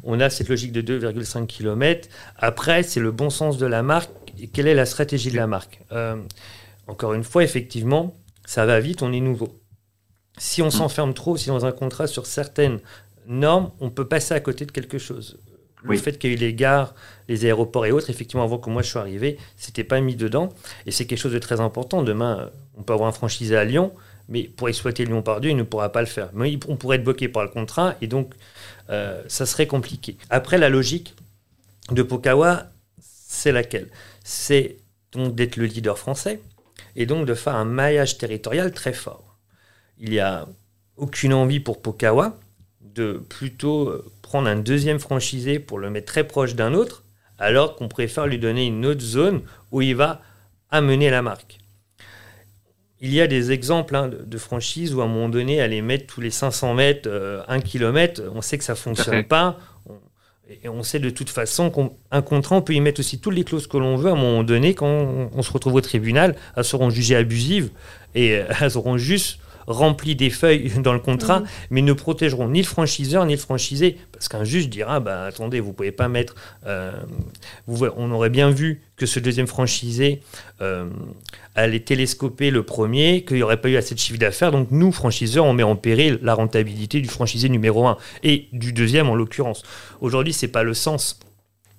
On 0.05 0.21
a 0.21 0.31
cette 0.31 0.49
logique 0.49 0.73
de 0.73 0.99
2,5 0.99 1.47
km. 1.47 2.09
Après, 2.37 2.83
c'est 2.83 3.01
le 3.01 3.13
bon 3.13 3.31
sens 3.31 3.59
de 3.59 3.67
la 3.67 3.83
marque 3.83 4.11
quelle 4.53 4.67
est 4.67 4.75
la 4.75 4.87
stratégie 4.87 5.31
de 5.31 5.37
la 5.37 5.47
marque? 5.47 5.81
Euh, 5.93 6.17
encore 6.87 7.15
une 7.15 7.25
fois, 7.25 7.45
effectivement, 7.45 8.15
ça 8.45 8.67
va 8.67 8.81
vite, 8.81 9.03
on 9.03 9.13
est 9.13 9.21
nouveau. 9.21 9.61
Si 10.39 10.63
on 10.63 10.71
s'enferme 10.71 11.15
trop, 11.15 11.37
si 11.37 11.49
dans 11.49 11.67
un 11.67 11.73
contrat 11.73 12.07
sur 12.07 12.27
certaines 12.27 12.81
normes, 13.27 13.71
on 13.81 13.91
peut 13.91 14.09
passer 14.09 14.35
à 14.35 14.41
côté 14.41 14.65
de 14.65 14.73
quelque 14.73 14.99
chose. 14.99 15.39
Le 15.85 15.97
fait 15.97 16.17
qu'il 16.17 16.31
y 16.31 16.33
ait 16.33 16.37
eu 16.37 16.39
les 16.39 16.55
gares, 16.55 16.95
les 17.29 17.45
aéroports 17.45 17.87
et 17.87 17.91
autres, 17.91 18.09
effectivement, 18.09 18.45
avant 18.45 18.59
que 18.59 18.71
moi 18.71 18.83
je 18.83 18.91
sois 18.91 19.01
arrivé, 19.01 19.37
c'était 19.57 19.83
pas 19.83 20.01
mis 20.01 20.15
dedans. 20.15 20.51
Et 20.87 20.93
c'est 20.93 21.07
quelque 21.07 21.19
chose 21.19 21.33
de 21.33 21.41
très 21.41 21.61
important. 21.61 22.05
Demain, 22.05 22.51
on 22.77 22.85
peut 22.85 22.93
avoir 22.93 23.09
un 23.09 23.13
franchisé 23.13 23.57
à 23.57 23.65
Lyon, 23.65 23.93
mais 24.29 24.45
pour 24.45 24.69
exploiter 24.69 25.05
Lyon 25.05 25.23
par 25.23 25.41
Dieu, 25.41 25.51
il 25.51 25.57
ne 25.57 25.63
pourra 25.63 25.91
pas 25.91 26.01
le 26.01 26.07
faire. 26.07 26.31
Mais 26.33 26.59
on 26.69 26.77
pourrait 26.77 26.97
être 26.97 27.05
bloqué 27.05 27.29
par 27.29 27.43
le 27.43 27.49
contrat 27.49 27.97
et 28.01 28.07
donc 28.07 28.35
euh, 28.91 29.23
ça 29.29 29.47
serait 29.47 29.67
compliqué. 29.67 30.17
Après, 30.31 30.59
la 30.59 30.69
logique 30.69 31.15
de 31.91 32.03
Pokawa, 32.03 32.71
c'est 33.01 33.53
laquelle? 33.53 33.89
C'est 34.25 34.77
donc 35.13 35.35
d'être 35.35 35.57
le 35.57 35.67
leader 35.67 35.99
français 35.99 36.41
et 36.97 37.07
donc 37.07 37.27
de 37.27 37.35
faire 37.35 37.55
un 37.55 37.65
maillage 37.65 38.19
territorial 38.19 38.73
très 38.73 38.93
fort. 38.93 39.37
Il 39.99 40.11
n'y 40.11 40.21
a 40.21 40.47
aucune 40.97 41.35
envie 41.35 41.61
pour 41.61 41.81
Pokawa 41.81 42.39
de 42.81 43.23
plutôt 43.29 43.89
euh, 43.89 44.11
prendre 44.21 44.49
un 44.49 44.57
deuxième 44.57 44.99
franchisé 44.99 45.59
pour 45.59 45.79
le 45.79 45.91
mettre 45.91 46.07
très 46.13 46.25
proche 46.27 46.55
d'un 46.55 46.75
autre, 46.75 47.05
alors 47.39 47.77
qu'on 47.77 47.89
préfère 47.89 48.27
lui 48.27 48.39
donner 48.39 48.67
une 48.67 48.87
autre 48.87 49.01
zone 49.01 49.43
où 49.71 49.83
il 49.83 49.97
va 49.97 50.21
amener 50.71 51.11
la 51.11 51.23
marque. 51.23 51.59
Il 53.05 53.13
y 53.13 53.21
a 53.21 53.27
des 53.27 53.51
exemples 53.51 53.97
hein, 53.97 54.09
de, 54.09 54.39
franchises 54.39 54.95
où 54.95 55.01
à 55.01 55.05
un 55.05 55.09
moment 55.09 55.29
donné, 55.29 55.61
aller 55.61 55.83
mettre 55.83 56.07
tous 56.07 56.21
les 56.21 56.31
500 56.31 56.75
mètres, 56.75 57.09
1 57.49 57.59
euh, 57.59 57.61
km, 57.61 58.23
on 58.33 58.41
sait 58.41 58.59
que 58.59 58.65
ça 58.65 58.75
ne 58.75 58.79
fonctionne 58.79 59.25
pas. 59.25 59.59
et 60.49 60.69
on 60.69 60.85
sait 60.85 61.01
de 61.01 61.11
toute 61.11 61.29
façon 61.29 61.71
qu'un 61.71 62.23
contrat, 62.23 62.57
on 62.57 62.63
peut 62.63 62.75
y 62.75 62.81
mettre 62.81 63.01
aussi 63.01 63.19
toutes 63.19 63.35
les 63.35 63.43
clauses 63.43 63.67
que 63.67 63.77
l'on 63.77 63.97
veut. 63.97 64.11
À 64.11 64.13
un 64.13 64.17
moment 64.17 64.45
donné, 64.45 64.75
quand 64.75 64.87
on, 64.87 65.43
se 65.43 65.53
retrouve 65.53 65.75
au 65.75 65.81
tribunal, 65.81 66.37
elles 66.57 66.63
seront 66.63 66.91
jugées 66.91 67.17
abusives 67.17 67.71
et 68.15 68.41
elles 68.61 68.79
auront 68.79 68.99
juste 68.99 69.41
rempli 69.67 70.17
des 70.17 70.31
feuilles 70.31 70.71
dans 70.79 70.93
le 70.93 70.99
contrat, 70.99 71.43
mais 71.71 71.83
ne 71.83 71.93
protégeront 71.93 72.49
ni 72.49 72.61
le 72.61 72.67
franchiseur 72.67 73.27
ni 73.27 73.35
le 73.35 73.39
franchisé. 73.39 73.99
Parce 74.13 74.29
qu'un 74.29 74.45
juge 74.45 74.69
dira 74.69 75.01
bah, 75.01 75.25
attendez, 75.25 75.61
vous 75.61 75.69
ne 75.69 75.73
pouvez 75.73 75.93
pas 75.93 76.09
mettre. 76.09 76.35
Euh, 76.67 76.93
on 77.69 78.11
aurait 78.11 78.31
bien 78.31 78.51
vu 78.51 78.83
que 78.97 79.07
ce 79.07 79.19
deuxième 79.19 79.47
franchisé 79.47 80.23
euh, 80.61 80.89
allait 81.55 81.81
télescoper 81.81 82.51
le 82.51 82.63
premier, 82.63 83.25
qu'il 83.25 83.37
n'y 83.37 83.43
aurait 83.43 83.61
pas 83.61 83.69
eu 83.69 83.77
assez 83.77 83.95
de 83.95 84.01
chiffre 84.01 84.19
d'affaires. 84.19 84.53
Donc, 84.53 84.69
nous, 84.71 84.93
franchiseurs, 84.93 85.45
on 85.45 85.53
met 85.53 85.63
en 85.63 85.77
péril 85.77 86.19
la 86.23 86.35
rentabilité 86.35 87.01
du 87.01 87.09
franchisé 87.09 87.49
numéro 87.49 87.87
un 87.87 87.97
et 88.23 88.49
du 88.53 88.73
deuxième 88.73 89.09
en 89.09 89.15
l'occurrence. 89.15 89.63
Aujourd'hui, 90.01 90.33
ce 90.33 90.47
n'est 90.47 90.53
pas 90.53 90.63
le 90.63 90.75
sens. 90.75 91.19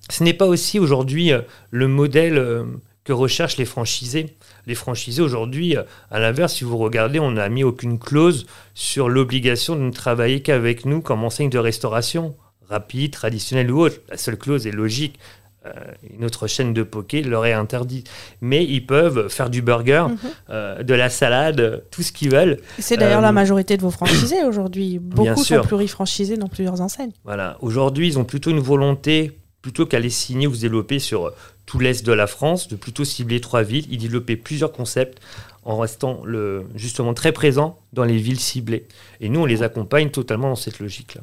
Ce 0.09 0.23
n'est 0.23 0.33
pas 0.33 0.47
aussi 0.47 0.79
aujourd'hui 0.79 1.31
euh, 1.31 1.41
le 1.71 1.87
modèle 1.87 2.65
que 3.03 3.13
recherchent 3.13 3.57
les 3.57 3.65
franchisés 3.65 4.35
les 4.65 4.75
franchisés 4.75 5.21
aujourd'hui, 5.21 5.75
à 6.11 6.19
l'inverse, 6.19 6.53
si 6.53 6.63
vous 6.63 6.77
regardez, 6.77 7.19
on 7.19 7.31
n'a 7.31 7.49
mis 7.49 7.63
aucune 7.63 7.99
clause 7.99 8.45
sur 8.73 9.09
l'obligation 9.09 9.75
de 9.75 9.81
ne 9.81 9.91
travailler 9.91 10.41
qu'avec 10.41 10.85
nous 10.85 11.01
comme 11.01 11.23
enseigne 11.23 11.49
de 11.49 11.57
restauration, 11.57 12.35
rapide, 12.69 13.11
traditionnelle 13.11 13.71
ou 13.71 13.81
autre. 13.81 13.97
La 14.09 14.17
seule 14.17 14.37
clause 14.37 14.67
est 14.67 14.71
logique. 14.71 15.19
Euh, 15.65 15.71
une 16.13 16.25
autre 16.25 16.47
chaîne 16.47 16.73
de 16.73 16.83
poké 16.83 17.21
leur 17.21 17.45
est 17.45 17.53
interdite. 17.53 18.09
Mais 18.41 18.65
ils 18.65 18.85
peuvent 18.85 19.29
faire 19.29 19.49
du 19.49 19.61
burger, 19.61 20.07
mhm. 20.09 20.17
euh, 20.49 20.83
de 20.83 20.93
la 20.93 21.09
salade, 21.09 21.83
tout 21.89 22.03
ce 22.03 22.11
qu'ils 22.11 22.31
veulent. 22.31 22.59
C'est 22.79 22.97
d'ailleurs 22.97 23.21
la 23.21 23.29
euh, 23.29 23.31
majorité 23.31 23.77
de 23.77 23.81
vos 23.81 23.91
franchisés 23.91 24.43
aujourd'hui. 24.43 24.99
Beaucoup 25.01 25.41
sont 25.41 25.61
plurifranchisés 25.61 26.35
dans 26.35 26.49
plusieurs 26.49 26.81
enseignes. 26.81 27.13
Voilà. 27.23 27.57
Aujourd'hui, 27.61 28.07
ils 28.07 28.19
ont 28.19 28.25
plutôt 28.25 28.49
une 28.49 28.59
volonté, 28.59 29.39
plutôt 29.61 29.85
qu'à 29.85 29.99
les 29.99 30.09
signer 30.09 30.47
ou 30.47 30.53
se 30.53 30.59
développer 30.59 30.99
sur 30.99 31.31
tout 31.65 31.79
l'est 31.79 32.05
de 32.05 32.11
la 32.11 32.27
France, 32.27 32.67
de 32.67 32.75
plutôt 32.75 33.05
cibler 33.05 33.41
trois 33.41 33.63
villes, 33.63 33.91
y 33.91 33.97
développer 33.97 34.35
plusieurs 34.35 34.71
concepts 34.71 35.19
en 35.65 35.77
restant 35.77 36.21
le, 36.25 36.65
justement 36.75 37.13
très 37.13 37.31
présent 37.31 37.79
dans 37.93 38.03
les 38.03 38.17
villes 38.17 38.39
ciblées. 38.39 38.87
Et 39.21 39.29
nous, 39.29 39.41
on 39.41 39.45
les 39.45 39.63
accompagne 39.63 40.09
totalement 40.09 40.49
dans 40.49 40.55
cette 40.55 40.79
logique-là. 40.79 41.21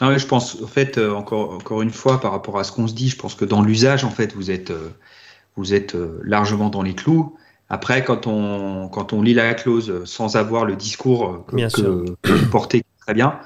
Non, 0.00 0.16
je 0.16 0.26
pense, 0.26 0.62
en 0.62 0.66
fait, 0.66 0.98
euh, 0.98 1.12
encore, 1.12 1.54
encore 1.54 1.82
une 1.82 1.90
fois, 1.90 2.20
par 2.20 2.32
rapport 2.32 2.58
à 2.58 2.64
ce 2.64 2.72
qu'on 2.72 2.86
se 2.86 2.94
dit, 2.94 3.08
je 3.08 3.16
pense 3.16 3.34
que 3.34 3.44
dans 3.44 3.62
l'usage, 3.62 4.04
en 4.04 4.10
fait, 4.10 4.34
vous 4.34 4.50
êtes, 4.50 4.70
euh, 4.70 4.90
vous 5.56 5.74
êtes 5.74 5.94
euh, 5.94 6.20
largement 6.24 6.70
dans 6.70 6.82
les 6.82 6.94
clous. 6.94 7.36
Après, 7.68 8.04
quand 8.04 8.26
on, 8.26 8.88
quand 8.88 9.12
on 9.12 9.22
lit 9.22 9.34
la 9.34 9.54
clause 9.54 10.04
sans 10.04 10.36
avoir 10.36 10.64
le 10.64 10.76
discours 10.76 11.44
que, 11.46 11.56
que, 11.56 12.14
que 12.22 12.32
vous 12.32 12.46
portez 12.50 12.84
très 13.00 13.14
bien, 13.14 13.38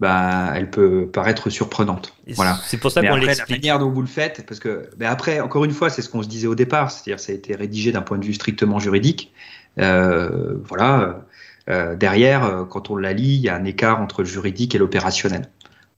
bah, 0.00 0.52
elle 0.54 0.70
peut 0.70 1.08
paraître 1.12 1.50
surprenante. 1.50 2.14
voilà. 2.34 2.58
C'est 2.64 2.78
pour 2.78 2.90
ça 2.90 3.00
qu'on 3.00 3.16
l'explique. 3.16 3.48
La 3.48 3.56
manière 3.56 3.78
dont 3.78 3.90
vous 3.90 4.00
le 4.00 4.08
faites, 4.08 4.44
parce 4.46 4.60
que, 4.60 4.88
mais 4.98 5.06
après, 5.06 5.40
encore 5.40 5.64
une 5.64 5.72
fois, 5.72 5.90
c'est 5.90 6.02
ce 6.02 6.08
qu'on 6.08 6.22
se 6.22 6.28
disait 6.28 6.48
au 6.48 6.54
départ, 6.54 6.90
c'est-à-dire 6.90 7.20
ça 7.20 7.32
a 7.32 7.34
été 7.34 7.54
rédigé 7.54 7.92
d'un 7.92 8.02
point 8.02 8.18
de 8.18 8.24
vue 8.24 8.34
strictement 8.34 8.78
juridique. 8.78 9.32
Euh, 9.78 10.56
voilà. 10.64 11.24
Euh, 11.70 11.96
derrière, 11.96 12.44
euh, 12.44 12.64
quand 12.64 12.90
on 12.90 12.96
la 12.96 13.12
lit, 13.12 13.36
il 13.36 13.40
y 13.40 13.48
a 13.48 13.54
un 13.54 13.64
écart 13.64 14.00
entre 14.00 14.22
le 14.22 14.28
juridique 14.28 14.74
et 14.74 14.78
l'opérationnel. 14.78 15.48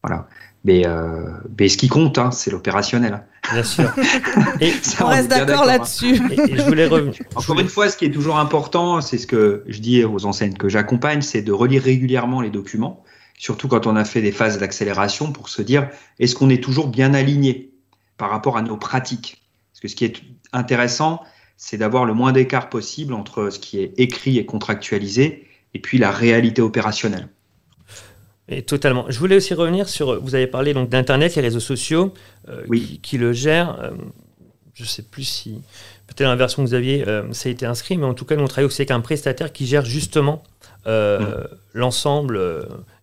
Voilà. 0.03 0.29
Mais, 0.65 0.87
euh, 0.87 1.23
mais 1.59 1.69
ce 1.69 1.77
qui 1.77 1.89
compte, 1.89 2.19
hein, 2.19 2.31
c'est 2.33 2.51
l'opérationnel. 2.51 3.25
Bien 3.53 3.63
sûr. 3.63 3.93
Et 4.61 4.73
on 5.01 5.07
reste 5.07 5.29
d'accord 5.29 5.63
hein. 5.63 5.67
là-dessus. 5.67 6.21
Et, 6.33 6.57
je 6.57 6.63
voulais 6.63 6.87
revenir. 6.87 7.15
Encore 7.37 7.61
une 7.61 7.69
fois, 7.69 7.89
ce 7.89 7.97
qui 7.97 8.05
est 8.05 8.11
toujours 8.11 8.39
important, 8.39 9.01
c'est 9.01 9.19
ce 9.19 9.29
que 9.29 9.63
je 9.69 9.79
dis 9.79 10.05
aux 10.05 10.27
enseignes 10.27 10.55
que 10.55 10.69
j'accompagne, 10.69 11.23
c'est 11.23 11.43
de 11.43 11.53
relire 11.53 11.83
régulièrement 11.83 12.41
les 12.41 12.51
documents 12.51 13.05
surtout 13.39 13.69
quand 13.69 13.87
on 13.87 13.97
a 13.97 14.05
fait 14.05 14.23
des 14.23 14.33
phases 14.33 14.59
d'accélération, 14.59 15.33
pour 15.33 15.49
se 15.49 15.63
dire 15.63 15.89
est-ce 16.19 16.35
qu'on 16.35 16.51
est 16.51 16.63
toujours 16.63 16.89
bien 16.89 17.15
aligné 17.15 17.71
par 18.17 18.31
rapport 18.31 18.57
à 18.57 18.63
nos 18.63 18.77
pratiques? 18.77 19.43
Parce 19.73 19.81
que 19.81 19.89
ce 19.89 19.97
qui 19.97 20.05
est 20.05 20.23
intéressant, 20.53 21.23
c'est 21.57 21.79
d'avoir 21.79 22.05
le 22.05 22.15
moins 22.15 22.33
d'écart 22.33 22.69
possible 22.69 23.15
entre 23.15 23.51
ce 23.51 23.59
qui 23.59 23.81
est 23.81 23.93
écrit 23.99 24.39
et 24.39 24.47
contractualisé 24.47 25.47
et 25.75 25.79
puis 25.79 25.99
la 25.99 26.11
réalité 26.11 26.63
opérationnelle. 26.63 27.29
Et 28.49 28.63
totalement. 28.63 29.07
Je 29.09 29.19
voulais 29.19 29.37
aussi 29.37 29.55
revenir 29.55 29.89
sur, 29.89 30.21
vous 30.23 30.35
avez 30.35 30.47
parlé 30.47 30.73
donc 30.73 30.89
d'internet, 30.89 31.35
les 31.35 31.43
réseaux 31.43 31.61
sociaux, 31.61 32.15
euh, 32.49 32.65
qui, 33.03 33.19
le 33.19 33.33
gèrent. 33.33 33.81
Euh, 33.83 33.91
je 34.73 34.85
ne 34.85 34.89
sais 34.89 35.03
plus 35.03 35.25
si 35.25 35.63
peut-être 36.07 36.23
dans 36.23 36.31
la 36.31 36.37
version 36.37 36.63
que 36.63 36.69
vous 36.69 36.75
aviez, 36.75 37.07
euh, 37.09 37.33
ça 37.33 37.49
a 37.49 37.53
été 37.53 37.67
inscrit, 37.67 37.97
mais 37.97 38.07
en 38.07 38.15
tout 38.15 38.25
cas, 38.25 38.37
nous 38.37 38.45
on 38.45 38.47
travaille 38.47 38.67
aussi 38.67 38.83
avec 38.83 38.93
un 38.93 39.01
prestataire 39.01 39.53
qui 39.53 39.67
gère 39.67 39.85
justement 39.85 40.45
mmh. 40.87 41.19
l'ensemble 41.73 42.39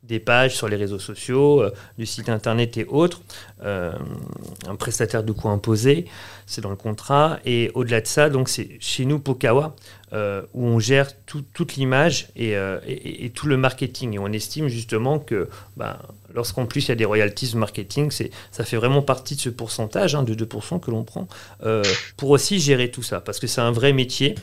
des 0.04 0.20
pages 0.20 0.56
sur 0.56 0.68
les 0.68 0.76
réseaux 0.76 1.00
sociaux, 1.00 1.62
euh, 1.62 1.72
du 1.98 2.06
site 2.06 2.30
internet 2.30 2.78
et 2.78 2.86
autres. 2.86 3.22
Euh, 3.64 3.94
un 4.68 4.76
prestataire 4.76 5.24
de 5.24 5.32
coût 5.32 5.50
imposé, 5.50 6.06
c'est 6.46 6.62
dans 6.62 6.70
le 6.70 6.76
contrat. 6.76 7.40
Et 7.46 7.72
au-delà 7.74 8.02
de 8.02 8.08
ça, 8.08 8.30
donc 8.30 8.50
c'est 8.50 8.78
chez 8.80 9.06
nous 9.06 9.20
Pokawa 9.20 9.76
euh, 10.12 10.42
où 10.54 10.66
on 10.66 10.80
gère 10.80 11.10
toute 11.26 11.76
l'image 11.76 12.28
et, 12.36 12.54
tout 13.34 13.48
le 13.48 13.56
marketing. 13.58 14.14
Et 14.16 14.20
on 14.20 14.28
estime 14.28 14.68
justement 14.68 15.20
que 15.20 15.50
ben, 15.78 15.98
lorsqu'en 16.34 16.66
plus 16.66 16.86
il 16.86 16.90
y 16.90 16.92
a 16.92 16.96
des 16.96 17.06
royalties 17.06 17.56
marketing, 17.56 18.12
ça 18.52 18.64
fait 18.66 18.78
vraiment 18.78 19.02
partie 19.02 19.36
de 19.36 19.42
ce 19.42 19.50
pourcentage 19.50 20.16
hein, 20.16 20.24
de 20.24 20.34
2% 20.36 20.80
que 20.82 20.92
l'on 20.92 21.04
prend 21.04 21.28
pour 22.18 22.32
aussi 22.32 22.60
gérer 22.60 22.92
tout 22.92 23.04
ça. 23.04 23.22
Parce 23.22 23.40
que 23.40 23.48
c'est 23.48 23.62
un 23.62 23.72
vrai 23.72 23.94
métier. 23.94 24.36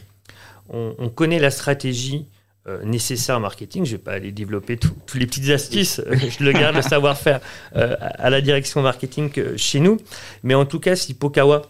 On 0.73 1.09
connaît 1.09 1.41
la 1.41 1.51
stratégie 1.51 2.27
euh, 2.71 2.85
nécessaires 2.85 3.37
en 3.37 3.41
marketing. 3.41 3.85
Je 3.85 3.93
ne 3.93 3.97
vais 3.97 4.03
pas 4.03 4.13
aller 4.13 4.33
développer 4.33 4.79
tous 4.79 5.19
les 5.19 5.27
petites 5.27 5.51
astuces. 5.51 6.01
je 6.11 6.45
le 6.45 6.53
garde 6.53 6.77
le 6.77 6.83
savoir-faire 6.83 7.41
à 7.73 8.31
la 8.31 8.41
direction 8.41 8.83
marketing 8.83 9.57
chez 9.57 9.81
nous. 9.81 9.99
Mais 10.43 10.55
en 10.55 10.65
tout 10.65 10.81
cas, 10.81 10.97
si 10.97 11.15
Pokawa 11.15 11.63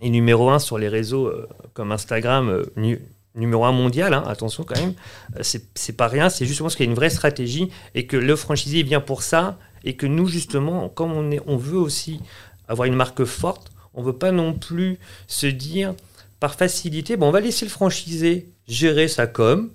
est 0.00 0.10
numéro 0.10 0.50
un 0.50 0.58
sur 0.58 0.78
les 0.78 0.88
réseaux 0.88 1.32
comme 1.72 1.92
Instagram, 1.92 2.62
numéro 3.34 3.64
un 3.64 3.72
mondial, 3.72 4.14
hein, 4.14 4.24
attention 4.26 4.64
quand 4.64 4.78
même, 4.78 4.94
c'est 5.42 5.96
pas 5.96 6.08
rien. 6.08 6.28
C'est 6.28 6.46
justement 6.46 6.66
parce 6.66 6.76
qu'il 6.76 6.86
y 6.86 6.88
a 6.88 6.90
une 6.90 6.96
vraie 6.96 7.10
stratégie 7.10 7.70
et 7.94 8.06
que 8.06 8.16
le 8.16 8.36
franchisé 8.36 8.82
vient 8.82 9.00
pour 9.00 9.22
ça 9.22 9.58
et 9.84 9.96
que 9.96 10.06
nous, 10.06 10.26
justement, 10.26 10.88
comme 10.88 11.12
on, 11.12 11.30
est, 11.30 11.40
on 11.46 11.56
veut 11.56 11.78
aussi 11.78 12.20
avoir 12.68 12.86
une 12.86 12.94
marque 12.94 13.24
forte, 13.24 13.70
on 13.92 14.00
ne 14.00 14.06
veut 14.06 14.16
pas 14.16 14.32
non 14.32 14.54
plus 14.54 14.98
se 15.26 15.46
dire 15.46 15.94
par 16.40 16.54
facilité, 16.54 17.16
bon, 17.16 17.28
on 17.28 17.30
va 17.30 17.40
laisser 17.40 17.64
le 17.64 17.70
franchisé 17.70 18.48
gérer 18.66 19.08
sa 19.08 19.26
com. 19.26 19.70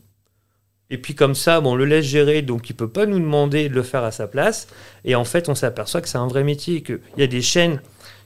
Et 0.89 0.97
puis 0.97 1.13
comme 1.15 1.36
ça, 1.36 1.62
bon, 1.62 1.73
on 1.73 1.75
le 1.75 1.86
laisse 1.86 2.06
gérer, 2.06 2.41
donc 2.41 2.69
il 2.69 2.73
ne 2.73 2.78
peut 2.78 2.89
pas 2.89 3.06
nous 3.06 3.19
demander 3.19 3.69
de 3.69 3.75
le 3.75 3.84
faire 3.84 4.04
à 4.04 4.12
sa 4.12 4.28
place. 4.28 4.67
Et 5.06 5.15
en 5.15 5.25
fait, 5.25 5.49
on 5.49 5.56
s'aperçoit 5.56 6.02
que 6.02 6.10
c'est 6.10 6.17
un 6.17 6.28
vrai 6.28 6.43
métier, 6.43 6.82
qu'il 6.82 6.99
y 7.17 7.23
a 7.23 7.28
des 7.28 7.41
chaînes 7.41 7.82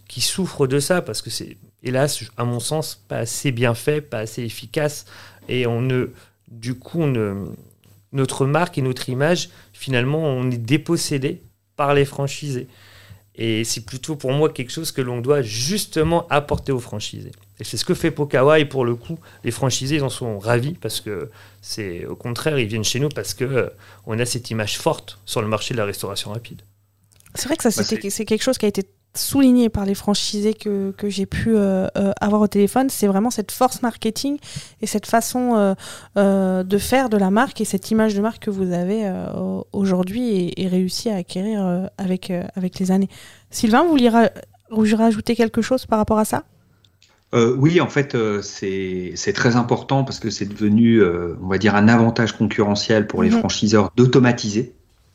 qui 0.07 0.21
souffrent 0.21 0.67
de 0.67 0.79
ça, 0.79 1.01
parce 1.01 1.21
que 1.21 1.29
c'est, 1.29 1.57
hélas, 1.83 2.23
à 2.37 2.45
mon 2.45 2.59
sens, 2.59 3.03
pas 3.07 3.17
assez 3.17 3.51
bien 3.51 3.73
fait, 3.73 4.01
pas 4.01 4.19
assez 4.19 4.43
efficace. 4.43 5.05
Et 5.49 5.67
on 5.67 5.81
ne, 5.81 6.11
du 6.49 6.75
coup, 6.75 7.01
on 7.01 7.47
notre 8.13 8.45
marque 8.45 8.77
et 8.77 8.81
notre 8.81 9.09
image, 9.09 9.49
finalement, 9.73 10.23
on 10.23 10.49
est 10.51 10.57
dépossédé 10.57 11.41
par 11.75 11.93
les 11.93 12.05
franchisés. 12.05 12.67
Et 13.35 13.63
c'est 13.63 13.81
plutôt 13.81 14.15
pour 14.15 14.31
moi 14.31 14.49
quelque 14.49 14.71
chose 14.71 14.91
que 14.91 15.01
l'on 15.01 15.19
doit 15.19 15.41
justement 15.41 16.27
apporter 16.29 16.71
aux 16.71 16.79
franchisés. 16.79 17.31
Et 17.59 17.63
c'est 17.63 17.77
ce 17.77 17.85
que 17.85 17.93
fait 17.93 18.11
Pokawa 18.11 18.59
et 18.59 18.65
pour 18.65 18.85
le 18.85 18.95
coup, 18.95 19.17
les 19.43 19.51
franchisés 19.51 20.01
en 20.01 20.09
sont 20.09 20.37
ravis 20.37 20.73
parce 20.73 21.01
que 21.01 21.31
c'est 21.61 22.05
au 22.05 22.15
contraire, 22.15 22.59
ils 22.59 22.67
viennent 22.67 22.83
chez 22.83 22.99
nous 22.99 23.09
parce 23.09 23.33
que 23.33 23.43
euh, 23.43 23.69
on 24.05 24.19
a 24.19 24.25
cette 24.25 24.51
image 24.51 24.77
forte 24.77 25.19
sur 25.25 25.41
le 25.41 25.47
marché 25.47 25.73
de 25.73 25.79
la 25.79 25.85
restauration 25.85 26.31
rapide. 26.31 26.61
C'est 27.35 27.47
vrai 27.47 27.57
que 27.57 27.63
ça 27.63 27.69
bah, 27.69 27.83
c'est 27.83 28.25
quelque 28.25 28.43
chose 28.43 28.57
qui 28.57 28.65
a 28.65 28.69
été 28.69 28.83
souligné 29.15 29.69
par 29.69 29.85
les 29.85 29.93
franchisés 29.93 30.53
que, 30.53 30.91
que 30.91 31.09
j'ai 31.09 31.25
pu 31.25 31.55
euh, 31.55 31.87
euh, 31.97 32.11
avoir 32.19 32.41
au 32.41 32.47
téléphone, 32.47 32.89
c'est 32.89 33.07
vraiment 33.07 33.29
cette 33.29 33.51
force 33.51 33.81
marketing 33.81 34.37
et 34.81 34.87
cette 34.87 35.05
façon 35.05 35.75
euh, 36.17 36.63
de 36.63 36.77
faire 36.77 37.09
de 37.09 37.17
la 37.17 37.29
marque 37.29 37.61
et 37.61 37.65
cette 37.65 37.91
image 37.91 38.15
de 38.15 38.21
marque 38.21 38.43
que 38.43 38.49
vous 38.49 38.71
avez 38.71 39.11
aujourd'hui 39.71 40.51
et, 40.57 40.67
réussi 40.67 41.09
à 41.09 41.17
acquérir 41.17 41.89
avec, 41.97 42.31
avec 42.55 42.79
les 42.79 42.91
années. 42.91 43.09
Sylvain, 43.51 43.83
vous 43.83 43.89
vouliez, 43.89 44.95
rajouter 44.95 45.35
quelque 45.35 45.61
chose 45.61 45.85
par 45.85 45.99
rapport 45.99 46.19
à 46.19 46.25
ça? 46.25 46.43
Oui, 47.33 47.81
en 47.81 47.89
fait, 47.89 48.15
c'est 48.41 49.33
très 49.33 49.55
important 49.55 50.03
parce 50.03 50.19
que 50.19 50.29
c'est 50.29 50.45
devenu, 50.45 51.03
on 51.03 51.47
va 51.47 51.57
dire, 51.57 51.75
un 51.75 51.87
avantage 51.87 52.33
concurrentiel 52.33 53.07
pour 53.07 53.23
les 53.23 53.29
mhm. 53.29 53.39
franchiseurs 53.39 53.91
d'automatiser 53.95 54.73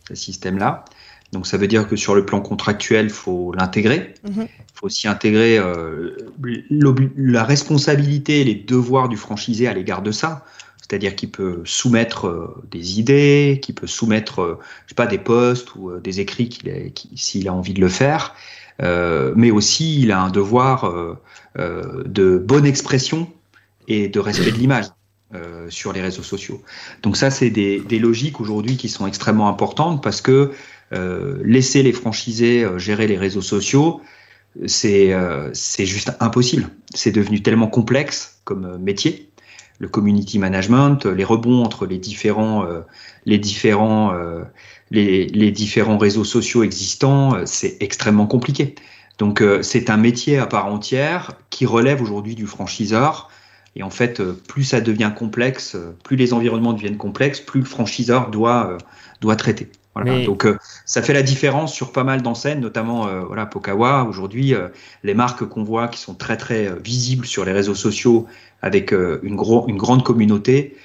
ce 0.08 0.14
système-là. 0.14 0.84
Donc 1.32 1.46
ça 1.46 1.58
veut 1.58 1.66
dire 1.66 1.86
que 1.86 1.96
sur 1.96 2.14
le 2.14 2.24
plan 2.24 2.40
contractuel, 2.40 3.06
il 3.06 3.12
faut 3.12 3.52
l'intégrer. 3.52 4.14
Mhm. 4.24 4.48
Il 4.48 4.74
faut 4.74 4.86
aussi 4.86 5.08
intégrer 5.08 5.58
euh, 5.58 6.16
la 7.16 7.44
responsabilité 7.44 8.40
et 8.40 8.44
les 8.44 8.54
devoirs 8.54 9.08
du 9.08 9.16
franchisé 9.16 9.68
à 9.68 9.74
l'égard 9.74 10.02
de 10.02 10.10
ça. 10.10 10.44
C'est-à-dire 10.80 11.16
qu'il 11.16 11.30
peut 11.30 11.60
soumettre 11.64 12.26
euh, 12.26 12.62
des 12.70 12.98
idées, 12.98 13.60
qu'il 13.62 13.74
peut 13.74 13.86
soumettre, 13.86 14.40
euh, 14.40 14.58
je 14.86 14.90
sais 14.90 14.94
pas, 14.94 15.06
des 15.06 15.18
posts 15.18 15.74
ou 15.74 15.98
des 15.98 16.20
écrits 16.20 16.48
s'il 17.14 17.48
a 17.48 17.52
envie 17.52 17.74
de 17.74 17.80
le 17.80 17.88
faire. 17.88 18.34
mais 18.80 19.50
aussi, 19.50 20.00
il 20.00 20.12
a 20.12 20.20
un 20.20 20.30
devoir 20.30 20.90
de 21.56 22.38
bonne 22.38 22.64
expression 22.64 23.28
et 23.86 24.08
de 24.08 24.20
respect 24.20 24.52
de 24.52 24.56
l'image. 24.56 24.86
sur 25.68 25.92
les 25.92 26.00
réseaux 26.00 26.22
sociaux. 26.22 26.62
Donc 27.02 27.18
ça, 27.18 27.30
c'est 27.30 27.50
des, 27.50 27.80
des 27.80 27.98
logiques 27.98 28.40
aujourd'hui 28.40 28.78
qui 28.78 28.88
sont 28.88 29.06
extrêmement 29.06 29.50
importantes 29.50 30.02
parce 30.02 30.22
que 30.22 30.32
euh, 30.32 30.52
laisser 30.92 31.83
les 31.83 31.92
franchisés 31.92 32.64
euh, 32.64 32.79
gérer 32.79 33.07
les 33.07 33.18
réseaux 33.18 33.42
sociaux, 33.42 34.01
c'est 34.66 35.12
euh, 35.12 35.51
c'est 35.53 35.87
juste 35.87 36.12
impossible. 36.20 36.68
C'est 36.94 37.12
devenu 37.12 37.42
tellement 37.42 37.68
complexe 37.68 38.40
comme 38.44 38.79
métier. 38.79 39.31
Le 39.79 39.88
community 39.88 40.38
management, 40.38 41.07
les 41.07 41.24
rebonds 41.24 41.62
entre 41.62 41.87
les 41.87 41.98
différents, 41.98 42.66
les 43.27 43.38
différents, 43.38 44.12
les, 44.90 45.27
les, 45.27 45.53
différents 45.53 45.98
réseaux 45.98 46.24
sociaux 46.24 46.64
existants, 46.64 47.46
c'est 47.46 47.77
extrêmement 47.79 48.27
compliqué. 48.27 48.74
Donc 49.18 49.40
c'est 49.62 49.88
un 49.88 49.96
métier 49.96 50.38
à 50.38 50.46
part 50.46 50.66
entière 50.66 51.35
qui 51.51 51.64
relève 51.64 52.03
aujourd'hui 52.03 52.35
du 52.35 52.48
franchiseur. 52.48 53.31
Et 53.77 53.85
en 53.85 53.90
fait, 53.90 54.20
plus 54.20 54.64
ça 54.64 54.81
devient 54.81 55.12
complexe, 55.16 55.77
plus 56.03 56.16
les 56.16 56.33
environnements 56.33 56.72
deviennent 56.72 56.96
complexes, 56.96 57.38
plus 57.38 57.61
le 57.61 57.66
franchiseur 57.66 58.33
doit, 58.33 58.79
doit 59.20 59.37
traiter. 59.37 59.70
Donc 60.05 60.46
euh, 60.46 60.57
ça 60.85 61.03
fait 61.03 61.12
la 61.12 61.22
différence 61.22 61.74
sur 61.74 61.92
pas 61.92 62.05
mal 62.05 62.22
d'enseignes, 62.22 62.61
notamment 62.61 63.09
euh, 63.09 63.20
voilà 63.20 63.46
Pokawa. 63.46 64.05
Aujourd'hui, 64.05 64.55
euh, 64.55 64.68
les 65.03 65.14
marques 65.14 65.44
qu'on 65.44 65.64
voit 65.64 65.88
qui 65.88 65.98
sont 65.98 66.14
très 66.14 66.37
très 66.37 66.72
visibles 66.81 67.27
sur 67.27 67.44
les 67.44 67.53
réseaux 67.53 67.74
sociaux 67.74 68.27
avec 68.62 68.92
une, 68.92 69.18
une 69.22 69.77
grande 69.77 70.03
communauté, 70.03 70.77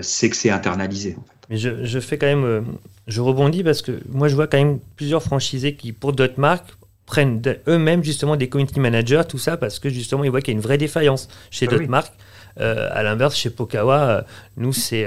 c'est 0.00 0.30
que 0.30 0.36
c'est 0.36 0.50
internalisé. 0.50 1.16
Mais 1.50 1.56
je, 1.56 1.84
je, 1.84 2.00
fais 2.00 2.18
quand 2.18 2.26
même, 2.26 2.64
je 3.06 3.20
rebondis 3.20 3.62
parce 3.62 3.82
que 3.82 4.00
moi 4.08 4.28
je 4.28 4.34
vois 4.34 4.46
quand 4.46 4.58
même 4.58 4.78
plusieurs 4.96 5.22
franchisés 5.22 5.74
qui 5.74 5.92
pour 5.92 6.12
d'autres 6.12 6.40
marques 6.40 6.70
prennent 7.06 7.40
eux-mêmes 7.66 8.02
justement 8.02 8.36
des 8.36 8.48
community 8.48 8.80
managers, 8.80 9.22
tout 9.28 9.38
ça 9.38 9.56
parce 9.56 9.78
que 9.78 9.88
justement 9.88 10.24
ils 10.24 10.30
voient 10.30 10.40
qu'il 10.40 10.52
y 10.52 10.56
a 10.56 10.58
une 10.58 10.64
vraie 10.64 10.78
défaillance 10.78 11.28
chez 11.50 11.66
ah 11.68 11.72
d'autres 11.72 11.88
marques. 11.88 12.14
à 12.58 13.02
l'inverse, 13.02 13.36
chez 13.36 13.50
Pokawa, 13.50 14.24
nous 14.56 14.72
c'est 14.72 15.06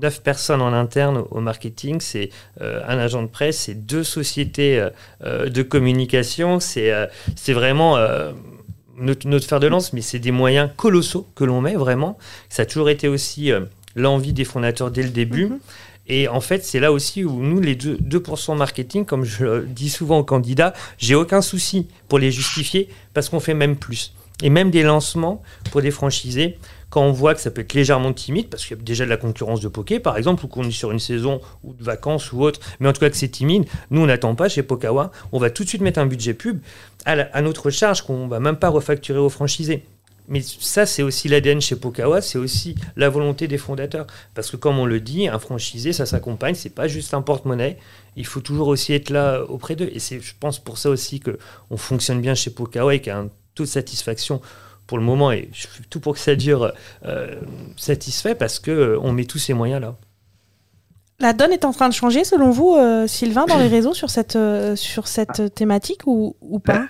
9 0.00 0.22
personnes 0.22 0.60
en 0.60 0.72
interne 0.72 1.24
au 1.30 1.40
marketing, 1.40 2.00
c'est 2.00 2.30
euh, 2.60 2.82
un 2.86 2.98
agent 2.98 3.22
de 3.22 3.28
presse, 3.28 3.58
c'est 3.58 3.74
deux 3.74 4.04
sociétés 4.04 4.78
euh, 4.78 4.90
euh, 5.24 5.48
de 5.48 5.62
communication, 5.62 6.58
c'est 6.60 6.90
vraiment 7.48 7.96
notre, 8.98 9.28
notre, 9.28 9.46
fer 9.46 9.60
de 9.60 9.66
lance, 9.66 9.92
mais 9.92 10.00
c'est 10.00 10.18
des 10.18 10.30
moyens 10.30 10.70
colossaux 10.76 11.26
que 11.34 11.44
l'on 11.44 11.60
met 11.60 11.74
vraiment. 11.74 12.18
Ça 12.48 12.62
a 12.62 12.66
toujours 12.66 12.90
été 12.90 13.08
aussi 13.08 13.50
l'envie 13.94 14.32
des 14.32 14.44
fondateurs 14.44 14.90
dès 14.90 15.02
le 15.02 15.10
début. 15.10 15.46
Mm-hmm. 15.46 15.58
Et 16.06 16.28
en 16.28 16.40
fait, 16.40 16.64
c'est 16.64 16.80
là 16.80 16.92
aussi 16.92 17.24
où 17.24 17.42
nous, 17.42 17.60
les 17.60 17.76
2%, 17.76 17.98
2 18.00 18.22
marketing, 18.54 19.04
comme 19.06 19.24
je 19.24 19.44
le 19.44 19.66
dis 19.66 19.88
souvent 19.88 20.18
aux 20.18 20.24
candidats, 20.24 20.74
j'ai 20.98 21.14
aucun 21.14 21.40
souci 21.40 21.88
pour 22.08 22.18
les 22.18 22.30
justifier 22.30 22.88
parce 23.14 23.28
qu'on 23.28 23.40
fait 23.40 23.54
même 23.54 23.76
plus. 23.76 24.14
Et 24.42 24.50
même 24.50 24.70
des 24.70 24.82
lancements 24.82 25.42
pour 25.70 25.80
des 25.80 25.90
franchisés, 25.90 26.58
quand 26.94 27.02
on 27.02 27.10
voit 27.10 27.34
que 27.34 27.40
ça 27.40 27.50
peut 27.50 27.62
être 27.62 27.74
légèrement 27.74 28.12
timide, 28.12 28.46
parce 28.48 28.64
qu'il 28.64 28.76
y 28.76 28.80
a 28.80 28.82
déjà 28.84 29.04
de 29.04 29.10
la 29.10 29.16
concurrence 29.16 29.60
de 29.60 29.66
poké, 29.66 29.98
par 29.98 30.16
exemple, 30.16 30.44
ou 30.44 30.48
qu'on 30.48 30.62
est 30.62 30.70
sur 30.70 30.92
une 30.92 31.00
saison 31.00 31.40
ou 31.64 31.72
de 31.72 31.82
vacances 31.82 32.32
ou 32.32 32.40
autre, 32.40 32.60
mais 32.78 32.88
en 32.88 32.92
tout 32.92 33.00
cas 33.00 33.10
que 33.10 33.16
c'est 33.16 33.26
timide, 33.26 33.64
nous 33.90 34.02
on 34.02 34.06
n'attend 34.06 34.36
pas 34.36 34.48
chez 34.48 34.62
Pokawa, 34.62 35.10
on 35.32 35.40
va 35.40 35.50
tout 35.50 35.64
de 35.64 35.68
suite 35.68 35.80
mettre 35.80 35.98
un 35.98 36.06
budget 36.06 36.34
pub 36.34 36.60
à, 37.04 37.42
notre 37.42 37.70
charge 37.70 38.02
qu'on 38.02 38.28
va 38.28 38.38
même 38.38 38.54
pas 38.54 38.68
refacturer 38.68 39.18
aux 39.18 39.28
franchisés. 39.28 39.82
Mais 40.28 40.40
ça, 40.40 40.86
c'est 40.86 41.02
aussi 41.02 41.26
l'ADN 41.26 41.60
chez 41.60 41.74
Pokawa, 41.74 42.22
c'est 42.22 42.38
aussi 42.38 42.76
la 42.94 43.08
volonté 43.08 43.48
des 43.48 43.58
fondateurs. 43.58 44.06
Parce 44.34 44.52
que 44.52 44.56
comme 44.56 44.78
on 44.78 44.86
le 44.86 45.00
dit, 45.00 45.26
un 45.26 45.40
franchisé, 45.40 45.92
ça 45.92 46.06
s'accompagne, 46.06 46.54
c'est 46.54 46.70
pas 46.70 46.86
juste 46.86 47.12
un 47.12 47.22
porte-monnaie. 47.22 47.76
Il 48.14 48.24
faut 48.24 48.40
toujours 48.40 48.68
aussi 48.68 48.92
être 48.92 49.10
là 49.10 49.42
auprès 49.48 49.74
d'eux. 49.74 49.90
Et 49.92 49.98
c'est, 49.98 50.20
je 50.20 50.34
pense, 50.38 50.60
pour 50.60 50.78
ça 50.78 50.90
aussi 50.90 51.18
qu'on 51.18 51.76
fonctionne 51.76 52.20
bien 52.20 52.36
chez 52.36 52.50
Pokawa 52.50 52.94
et 52.94 53.00
qu'il 53.00 53.08
y 53.08 53.16
a 53.16 53.18
un 53.18 53.30
taux 53.56 53.64
de 53.64 53.68
satisfaction 53.68 54.40
pour 54.86 54.98
le 54.98 55.04
moment, 55.04 55.32
et 55.32 55.48
je 55.52 55.66
fais 55.66 55.82
tout 55.88 56.00
pour 56.00 56.14
que 56.14 56.18
ça 56.20 56.34
dure, 56.36 56.72
euh, 57.04 57.40
satisfait 57.76 58.34
parce 58.34 58.58
qu'on 58.58 58.70
euh, 58.70 58.98
on 59.02 59.12
met 59.12 59.24
tous 59.24 59.38
ces 59.38 59.54
moyens-là. 59.54 59.96
La 61.20 61.32
donne 61.32 61.52
est 61.52 61.64
en 61.64 61.72
train 61.72 61.88
de 61.88 61.94
changer, 61.94 62.24
selon 62.24 62.50
vous, 62.50 62.74
euh, 62.74 63.06
Sylvain, 63.06 63.46
dans 63.46 63.58
les 63.58 63.68
réseaux 63.76 63.94
sur 63.94 64.10
cette, 64.10 64.38
sur 64.74 65.06
cette 65.06 65.54
thématique 65.54 66.02
ou, 66.06 66.36
ou 66.40 66.58
pas 66.58 66.86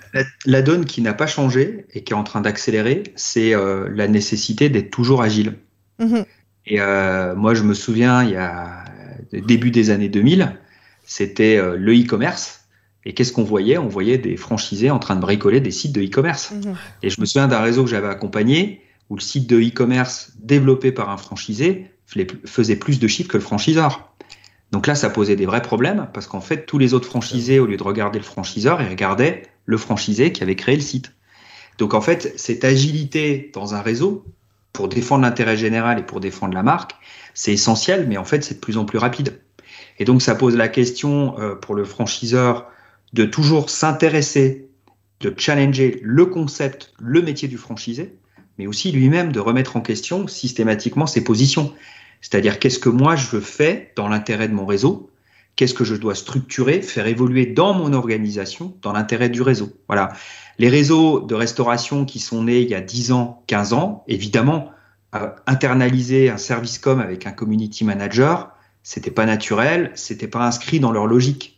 la, 0.46 0.62
donne 0.62 0.86
qui 0.86 1.02
n'a 1.02 1.14
pas 1.14 1.26
changé 1.26 1.86
et 1.92 2.02
qui 2.02 2.12
est 2.14 2.16
en 2.16 2.24
train 2.24 2.40
d'accélérer, 2.40 3.02
c'est 3.16 3.52
la 3.52 4.08
nécessité 4.08 4.68
d'être 4.70 4.90
toujours 4.90 5.22
agile. 5.22 5.54
Mhm. 5.98 6.24
Et 6.66 6.78
moi, 6.78 7.54
je 7.54 7.62
me 7.62 7.74
souviens, 7.74 8.24
il 8.24 8.30
y 8.30 8.36
a 8.36 8.84
début 9.32 9.70
des 9.70 9.90
années 9.90 10.08
2000, 10.08 10.56
c'était 11.04 11.60
le 11.76 11.92
e-commerce. 11.92 12.63
Et 13.06 13.12
qu'est-ce 13.12 13.32
qu'on 13.32 13.44
voyait? 13.44 13.78
On 13.78 13.88
voyait 13.88 14.18
des 14.18 14.36
franchisés 14.36 14.90
en 14.90 14.98
train 14.98 15.16
de 15.16 15.20
bricoler 15.20 15.60
des 15.60 15.70
sites 15.70 15.92
de 15.92 16.02
e-commerce. 16.02 16.52
Mhm. 16.52 16.76
Et 17.02 17.10
je 17.10 17.20
me 17.20 17.26
souviens 17.26 17.48
d'un 17.48 17.60
réseau 17.60 17.84
que 17.84 17.90
j'avais 17.90 18.08
accompagné 18.08 18.82
où 19.10 19.16
le 19.16 19.20
site 19.20 19.48
de 19.48 19.60
e-commerce 19.60 20.32
développé 20.42 20.92
par 20.92 21.10
un 21.10 21.16
franchisé 21.16 21.90
faisait 22.44 22.76
plus 22.76 22.98
de 22.98 23.08
chiffres 23.08 23.28
que 23.28 23.36
le 23.36 23.42
franchiseur. 23.42 24.14
Donc 24.72 24.86
là, 24.86 24.94
ça 24.94 25.10
posait 25.10 25.36
des 25.36 25.46
vrais 25.46 25.62
problèmes 25.62 26.08
parce 26.12 26.26
qu'en 26.26 26.40
fait, 26.40 26.66
tous 26.66 26.78
les 26.78 26.94
autres 26.94 27.08
franchisés, 27.08 27.58
au 27.58 27.66
lieu 27.66 27.76
de 27.76 27.82
regarder 27.82 28.18
le 28.18 28.24
franchiseur, 28.24 28.80
ils 28.82 28.88
regardaient 28.88 29.42
le 29.66 29.76
franchisé 29.76 30.32
qui 30.32 30.42
avait 30.42 30.56
créé 30.56 30.74
le 30.74 30.82
site. 30.82 31.12
Donc 31.78 31.94
en 31.94 32.00
fait, 32.00 32.32
cette 32.36 32.64
agilité 32.64 33.50
dans 33.54 33.74
un 33.74 33.82
réseau 33.82 34.24
pour 34.72 34.88
défendre 34.88 35.22
l'intérêt 35.22 35.56
général 35.56 35.98
et 35.98 36.02
pour 36.02 36.20
défendre 36.20 36.54
la 36.54 36.62
marque, 36.62 36.92
c'est 37.34 37.52
essentiel, 37.52 38.06
mais 38.08 38.16
en 38.16 38.24
fait, 38.24 38.42
c'est 38.42 38.54
de 38.54 38.60
plus 38.60 38.76
en 38.76 38.84
plus 38.84 38.98
rapide. 38.98 39.40
Et 39.98 40.04
donc, 40.04 40.22
ça 40.22 40.34
pose 40.34 40.56
la 40.56 40.68
question 40.68 41.38
euh, 41.38 41.54
pour 41.54 41.74
le 41.74 41.84
franchiseur 41.84 42.66
de 43.14 43.24
toujours 43.24 43.70
s'intéresser, 43.70 44.68
de 45.20 45.32
challenger 45.36 46.00
le 46.02 46.26
concept, 46.26 46.92
le 46.98 47.22
métier 47.22 47.46
du 47.46 47.56
franchisé, 47.56 48.18
mais 48.58 48.66
aussi 48.66 48.90
lui-même 48.90 49.30
de 49.30 49.38
remettre 49.38 49.76
en 49.76 49.80
question 49.80 50.26
systématiquement 50.26 51.06
ses 51.06 51.22
positions. 51.22 51.72
C'est-à-dire 52.20 52.58
qu'est-ce 52.58 52.80
que 52.80 52.88
moi 52.88 53.14
je 53.14 53.38
fais 53.38 53.92
dans 53.94 54.08
l'intérêt 54.08 54.48
de 54.48 54.54
mon 54.54 54.66
réseau, 54.66 55.10
qu'est-ce 55.54 55.74
que 55.74 55.84
je 55.84 55.94
dois 55.94 56.16
structurer, 56.16 56.82
faire 56.82 57.06
évoluer 57.06 57.46
dans 57.46 57.72
mon 57.72 57.92
organisation 57.92 58.76
dans 58.82 58.92
l'intérêt 58.92 59.28
du 59.28 59.42
réseau? 59.42 59.72
Voilà. 59.86 60.12
Les 60.58 60.68
réseaux 60.68 61.20
de 61.20 61.36
restauration 61.36 62.04
qui 62.04 62.18
sont 62.18 62.42
nés 62.42 62.62
il 62.62 62.68
y 62.68 62.74
a 62.74 62.80
10 62.80 63.12
ans, 63.12 63.44
15 63.46 63.74
ans, 63.74 64.04
évidemment, 64.08 64.72
euh, 65.14 65.28
internaliser 65.46 66.30
un 66.30 66.38
service 66.38 66.80
com 66.80 66.98
avec 66.98 67.28
un 67.28 67.32
community 67.32 67.84
manager, 67.84 68.50
c'était 68.82 69.12
pas 69.12 69.24
naturel, 69.24 69.92
c'était 69.94 70.26
pas 70.26 70.44
inscrit 70.44 70.80
dans 70.80 70.90
leur 70.90 71.06
logique. 71.06 71.53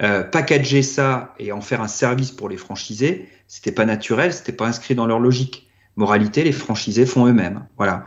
Euh, 0.00 0.22
packager 0.22 0.82
ça 0.82 1.34
et 1.40 1.50
en 1.50 1.60
faire 1.60 1.80
un 1.80 1.88
service 1.88 2.30
pour 2.30 2.48
les 2.48 2.56
franchisés, 2.56 3.28
c'était 3.48 3.72
pas 3.72 3.84
naturel, 3.84 4.32
c'était 4.32 4.52
pas 4.52 4.66
inscrit 4.66 4.94
dans 4.94 5.06
leur 5.06 5.18
logique. 5.18 5.68
Moralité, 5.96 6.44
les 6.44 6.52
franchisés 6.52 7.04
font 7.04 7.26
eux-mêmes. 7.26 7.66
Voilà. 7.76 8.04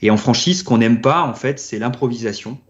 Et 0.00 0.10
en 0.10 0.16
franchise, 0.16 0.60
ce 0.60 0.64
qu'on 0.64 0.78
n'aime 0.78 1.00
pas, 1.00 1.22
en 1.22 1.34
fait, 1.34 1.58
c'est 1.58 1.80
l'improvisation. 1.80 2.60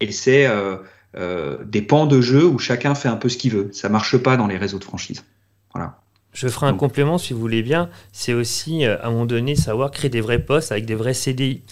Et 0.00 0.10
c'est 0.10 0.46
euh, 0.46 0.78
euh, 1.16 1.58
des 1.64 1.82
pans 1.82 2.06
de 2.06 2.20
jeu 2.20 2.44
où 2.44 2.58
chacun 2.58 2.96
fait 2.96 3.08
un 3.08 3.16
peu 3.16 3.28
ce 3.28 3.36
qu'il 3.36 3.52
veut. 3.52 3.70
Ça 3.72 3.88
marche 3.88 4.16
pas 4.16 4.36
dans 4.36 4.48
les 4.48 4.56
réseaux 4.56 4.80
de 4.80 4.84
franchise. 4.84 5.24
Voilà. 5.72 6.00
Je 6.32 6.48
ferai 6.48 6.66
un 6.66 6.74
complément 6.74 7.18
si 7.18 7.32
vous 7.34 7.40
voulez 7.40 7.62
bien. 7.62 7.90
C'est 8.10 8.32
aussi, 8.32 8.84
à 8.86 9.06
un 9.06 9.10
moment 9.10 9.26
donné, 9.26 9.54
savoir 9.54 9.90
créer 9.90 10.10
des 10.10 10.22
vrais 10.22 10.40
postes 10.40 10.72
avec 10.72 10.86
des 10.86 10.94
vrais 10.94 11.14
CDI. 11.14 11.62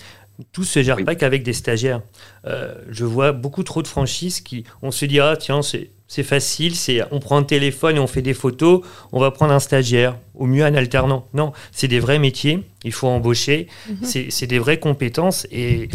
Tout 0.53 0.65
se 0.65 0.83
gère 0.83 1.03
pas 1.05 1.15
qu'avec 1.15 1.43
des 1.43 1.53
stagiaires. 1.53 2.03
Euh, 2.47 2.75
je 2.91 3.05
vois 3.05 3.33
beaucoup 3.33 3.63
trop 3.63 3.83
de 3.83 3.89
franchises 3.89 4.41
qui, 4.41 4.65
on 4.83 4.91
se 4.91 5.05
dit, 5.05 5.21
ah 5.21 5.37
tiens, 5.37 5.61
c'est 5.63 6.23
facile, 6.23 6.75
c'est 6.75 7.01
on 7.11 7.21
prend 7.21 7.39
un 7.39 7.43
téléphone 7.43 7.97
et 7.97 8.01
on 8.01 8.07
fait 8.07 8.23
des 8.23 8.35
photos, 8.35 8.83
on 9.13 9.21
va 9.21 9.31
prendre 9.31 9.53
un 9.53 9.61
stagiaire, 9.61 10.17
au 10.35 10.47
mieux 10.47 10.65
un 10.65 10.75
alternant. 10.75 11.27
Non, 11.35 11.53
c'est 11.73 11.89
des 11.89 12.01
vrais 12.01 12.19
métiers, 12.19 12.65
il 12.85 12.93
faut 12.93 13.09
embaucher, 13.09 13.69
mhm. 13.89 14.29
c'est 14.31 14.47
des 14.47 14.59
vraies 14.59 14.79
compétences 14.79 15.47
et 15.51 15.89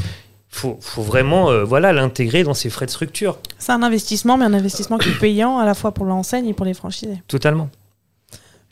faut, 0.50 0.78
faut 0.80 1.02
vraiment 1.02 1.50
euh, 1.50 1.64
voilà 1.64 1.92
l'intégrer 1.92 2.44
dans 2.44 2.54
ses 2.54 2.70
frais 2.70 2.86
de 2.86 2.92
structure. 2.92 3.38
C'est 3.58 3.74
un 3.74 3.84
investissement, 3.84 4.38
mais 4.38 4.46
un 4.46 4.54
investissement 4.54 4.98
qui 4.98 5.10
est 5.10 5.20
payant 5.20 5.58
à 5.60 5.66
la 5.66 5.74
fois 5.74 5.92
pour 5.92 6.06
l'enseigne 6.06 6.48
et 6.48 6.54
pour 6.54 6.66
les 6.66 6.74
franchisés. 6.74 7.22
Totalement. 7.28 7.70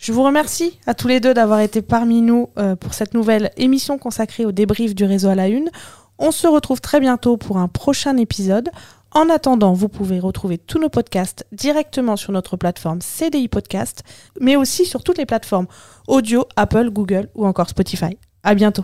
Je 0.04 0.12
vous 0.12 0.24
remercie 0.24 0.78
à 0.86 0.94
tous 0.94 1.08
les 1.08 1.22
deux 1.22 1.34
d'avoir 1.34 1.62
été 1.62 1.82
parmi 1.82 2.22
nous 2.22 2.50
euh, 2.58 2.76
pour 2.76 2.94
cette 2.94 3.14
nouvelle 3.14 3.52
émission 3.56 3.98
consacrée 3.98 4.46
au 4.46 4.52
débrief 4.52 4.94
du 4.94 5.06
réseau 5.06 5.30
à 5.30 5.36
la 5.36 5.48
une. 5.48 5.70
On 6.20 6.32
se 6.32 6.46
retrouve 6.46 6.82
très 6.82 7.00
bientôt 7.00 7.38
pour 7.38 7.58
un 7.58 7.70
prochain 7.70 8.18
épisode. 8.18 8.70
En 9.12 9.30
attendant, 9.30 9.72
vous 9.72 9.88
pouvez 9.88 10.20
retrouver 10.20 10.58
tous 10.58 10.78
nos 10.78 10.90
podcasts 10.90 11.46
directement 11.54 12.18
sur 12.18 12.34
notre 12.34 12.58
plateforme 12.58 13.00
CDI 13.00 13.48
Podcast, 13.48 14.04
mais 14.42 14.58
aussi 14.58 14.86
sur 14.86 15.04
toutes 15.04 15.20
les 15.20 15.26
plateformes 15.26 15.68
audio, 16.10 16.44
Apple, 16.58 16.90
Google 16.90 17.30
ou 17.34 17.46
encore 17.46 17.70
Spotify. 17.70 18.18
À 18.44 18.56
bientôt. 18.56 18.84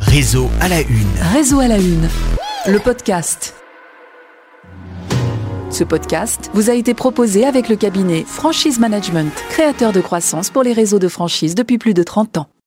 Réseau 0.00 0.48
à 0.60 0.66
la 0.66 0.80
une. 0.80 1.14
Réseau 1.32 1.60
à 1.60 1.68
la 1.68 1.78
une. 1.78 2.08
Le 2.66 2.80
podcast. 2.80 3.54
Ce 5.74 5.82
podcast 5.82 6.52
vous 6.54 6.70
a 6.70 6.74
été 6.74 6.94
proposé 6.94 7.44
avec 7.44 7.68
le 7.68 7.74
cabinet 7.74 8.22
Franchise 8.22 8.78
Management, 8.78 9.32
créateur 9.48 9.90
de 9.90 10.00
croissance 10.00 10.48
pour 10.48 10.62
les 10.62 10.72
réseaux 10.72 11.00
de 11.00 11.08
franchise 11.08 11.56
depuis 11.56 11.78
plus 11.78 11.94
de 11.94 12.04
30 12.04 12.38
ans. 12.38 12.53